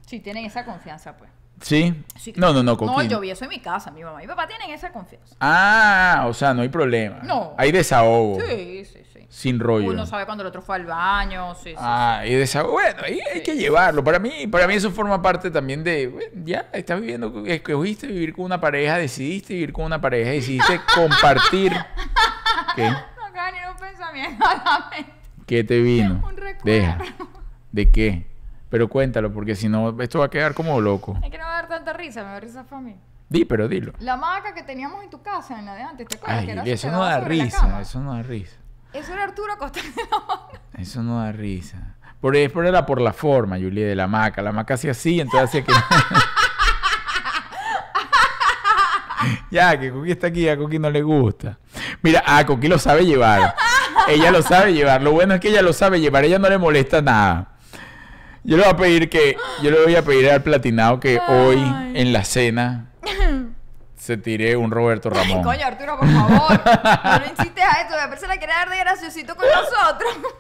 [0.07, 1.31] Sí tienen esa confianza, pues.
[1.61, 1.95] ¿Sí?
[2.19, 3.09] Sí, no, no, no, No, Coquín.
[3.09, 3.93] yo vi eso en mi casa.
[3.93, 5.37] Mi mamá y mi papá tienen esa confianza.
[5.41, 7.21] Ah, o sea, no hay problema.
[7.23, 7.55] No.
[7.57, 8.41] Hay desahogo.
[8.41, 9.21] Sí, sí, sí.
[9.29, 9.89] Sin rollo.
[9.89, 11.55] Uno sabe cuando el otro fue al baño.
[11.55, 11.77] Sí, sí.
[11.79, 12.73] Ah, y desahogo.
[12.73, 14.03] Bueno, ahí hay Sí, que sí, llevarlo.
[14.03, 18.35] Para mí, para mí eso forma parte también de, bueno, ya, estás viviendo, escogiste vivir
[18.35, 21.73] con una pareja, decidiste vivir con una pareja, decidiste compartir.
[22.75, 22.89] ¿Qué?
[23.17, 25.13] No acaba ni un pensamiento a la mente.
[25.47, 26.23] ¿Qué te vino?
[26.27, 26.65] Un recuerdo.
[26.65, 26.99] Deja.
[27.71, 28.31] ¿De qué?
[28.69, 31.19] Pero cuéntalo, porque si no, esto va a quedar como loco.
[31.23, 32.97] Es que no va a dar tanta risa, me da risa para mí.
[33.29, 33.93] Di, pero dilo.
[34.01, 36.41] La maca que teníamos en tu casa, en la de antes, ¿te acuerdas?
[36.41, 38.57] Ay, que era eso no da risa, eso no da risa.
[38.93, 39.81] Eso era Arturo maca.
[40.79, 41.97] Eso no da risa.
[42.21, 44.43] Por, por era por la forma, Julie, de la maca.
[44.43, 45.73] La maca hacía así, entonces hacía que...
[49.51, 51.59] ya, que Coqui está aquí, a Coqui no le gusta.
[52.01, 53.55] Mira, a Coqui lo sabe llevar.
[54.09, 55.03] Ella lo sabe llevar.
[55.03, 56.25] Lo bueno es que ella lo sabe llevar.
[56.25, 57.49] Ella no le molesta nada.
[58.45, 59.37] Yo le voy a pedir que...
[59.63, 61.93] Yo le voy a pedir al platinado que hoy, Ay.
[61.95, 62.87] en la cena,
[63.97, 65.43] se tire un Roberto Ramón.
[65.43, 66.61] Coño, Arturo, por favor.
[66.65, 68.27] No insistes a esto.
[68.27, 70.33] La quiere dar de graciosito con nosotros.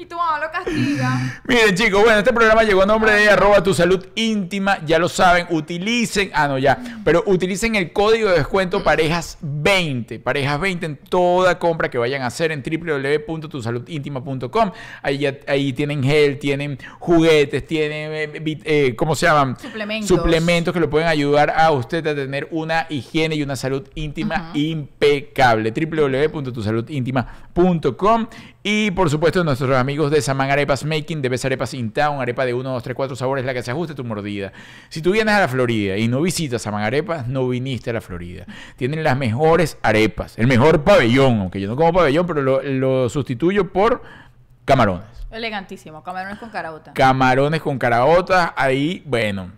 [0.00, 1.42] Y tu mamá lo castiga.
[1.46, 5.06] Miren chicos, bueno, este programa llegó a nombre de arroba tu salud íntima, ya lo
[5.08, 10.86] saben, utilicen, ah no ya, pero utilicen el código de descuento parejas 20, parejas 20
[10.86, 14.70] en toda compra que vayan a hacer en www.tusaludintima.com,
[15.02, 19.58] ahí, ahí tienen gel, tienen juguetes, tienen, eh, vit- eh, ¿cómo se llaman?
[19.60, 20.08] Suplementos.
[20.08, 24.50] Suplementos que lo pueden ayudar a usted a tener una higiene y una salud íntima
[24.54, 28.26] impecable, www.tusaludintima.com
[28.62, 32.20] y por supuesto nuestros amigos amigos de Saman Arepas Making, de Best Arepas in Town,
[32.20, 34.52] arepa de 1, 2, 3, 4 sabores, la que se ajuste a tu mordida.
[34.88, 38.00] Si tú vienes a la Florida y no visitas Saman Arepas, no viniste a la
[38.00, 38.46] Florida.
[38.76, 43.08] Tienen las mejores arepas, el mejor pabellón, aunque yo no como pabellón, pero lo, lo
[43.08, 44.00] sustituyo por
[44.64, 45.08] camarones.
[45.32, 46.04] Elegantísimo.
[46.04, 46.92] Camarones con caraota.
[46.92, 49.50] Camarones con caraotas, ahí, bueno,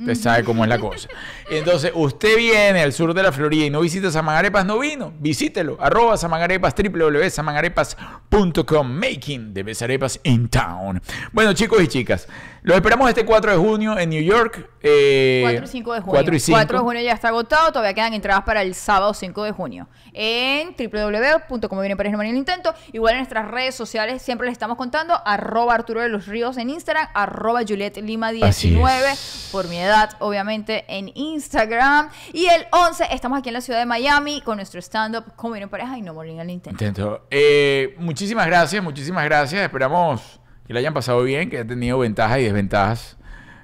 [0.00, 1.08] usted sabe cómo es la cosa.
[1.50, 5.76] Entonces, usted viene al sur de la Florida y no visita Samanarepas, no vino, visítelo.
[5.80, 11.00] Arroba Samanarepas, www.samanarepas.com, making de Besarepas in town.
[11.32, 12.26] Bueno, chicos y chicas,
[12.62, 14.68] los esperamos este 4 de junio en New York.
[14.82, 16.12] eh, 4 y 5 de junio.
[16.12, 16.56] 4 y 5.
[16.58, 17.72] 4 de junio ya está agotado.
[17.72, 19.88] Todavía quedan entradas para el sábado 5 de junio.
[20.12, 22.74] En www.comoviene en el intento.
[22.92, 25.20] Igual en nuestras redes sociales siempre les estamos contando.
[25.24, 27.08] Arroba Arturo de los Ríos en Instagram.
[27.14, 29.10] Arroba Juliet Lima Así 19.
[29.12, 29.48] es.
[29.52, 32.10] Por mi edad, obviamente, en Instagram.
[32.32, 35.64] Y el 11 estamos aquí en la ciudad de Miami con nuestro stand-up Como viene
[35.64, 36.84] en pareja y no morir en el intento.
[36.84, 37.26] Intento.
[37.30, 39.62] Eh, muchísimas gracias, muchísimas gracias.
[39.62, 40.39] Esperamos
[40.70, 43.16] que le hayan pasado bien, que hayan tenido ventajas y desventajas.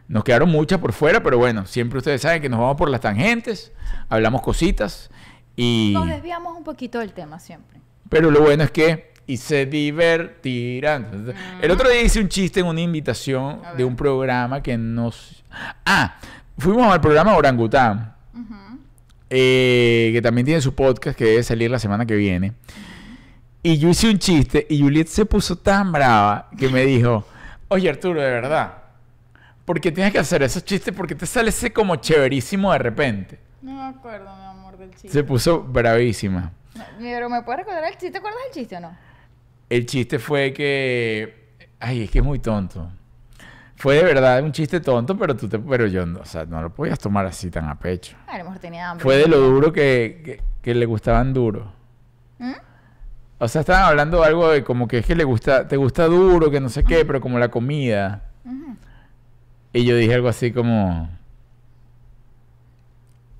[0.08, 3.00] Nos quedaron muchas por fuera, pero bueno, siempre ustedes saben que nos vamos por las
[3.00, 3.70] tangentes,
[4.08, 5.08] hablamos cositas
[5.54, 5.92] y...
[5.94, 7.80] Nos desviamos un poquito del tema siempre.
[8.08, 9.12] Pero lo bueno es que...
[9.24, 11.32] Y se divertirán.
[11.62, 15.44] El otro día hice un chiste en una invitación de un programa que nos...
[15.84, 16.16] Ah,
[16.58, 18.16] fuimos al programa Orangután.
[19.30, 22.54] eh, que también tiene su podcast que debe salir la semana que viene.
[23.66, 27.24] Y yo hice un chiste y Juliet se puso tan brava que me dijo,
[27.66, 28.74] oye Arturo, de verdad,
[29.64, 30.94] ¿por qué tienes que hacer esos chistes?
[30.94, 33.40] Porque te sale ese como chéverísimo de repente.
[33.62, 35.08] No me acuerdo, mi amor, del chiste.
[35.08, 36.52] Se puso bravísima.
[37.00, 38.12] Pero ¿me puedes recordar el chiste?
[38.12, 38.96] ¿Te acuerdas del chiste o no?
[39.68, 41.56] El chiste fue que...
[41.80, 42.88] Ay, es que es muy tonto.
[43.74, 45.58] Fue de verdad un chiste tonto, pero tú te...
[45.58, 48.16] Pero yo, no, o sea, no lo podías tomar así tan a pecho.
[48.28, 49.02] A lo mejor tenía hambre.
[49.02, 51.72] Fue de lo duro que, que, que le gustaban duro.
[52.38, 52.52] ¿Mm?
[53.38, 56.06] O sea, estaban hablando de algo de como que es que le gusta, te gusta
[56.06, 58.22] duro, que no sé qué, pero como la comida.
[59.72, 61.10] Y yo dije algo así como...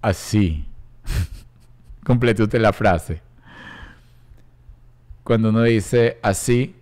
[0.02, 0.66] Así.
[2.04, 3.22] Completé usted la frase.
[5.24, 6.76] Cuando uno dice así,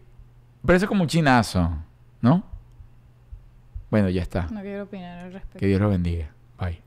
[0.67, 1.73] parece como un chinazo,
[2.21, 2.45] ¿no?
[3.91, 4.49] Bueno, ya está.
[4.51, 5.61] No quiero opinar al respecto.
[5.61, 6.31] Que Dios lo bendiga.
[6.59, 6.83] Bye.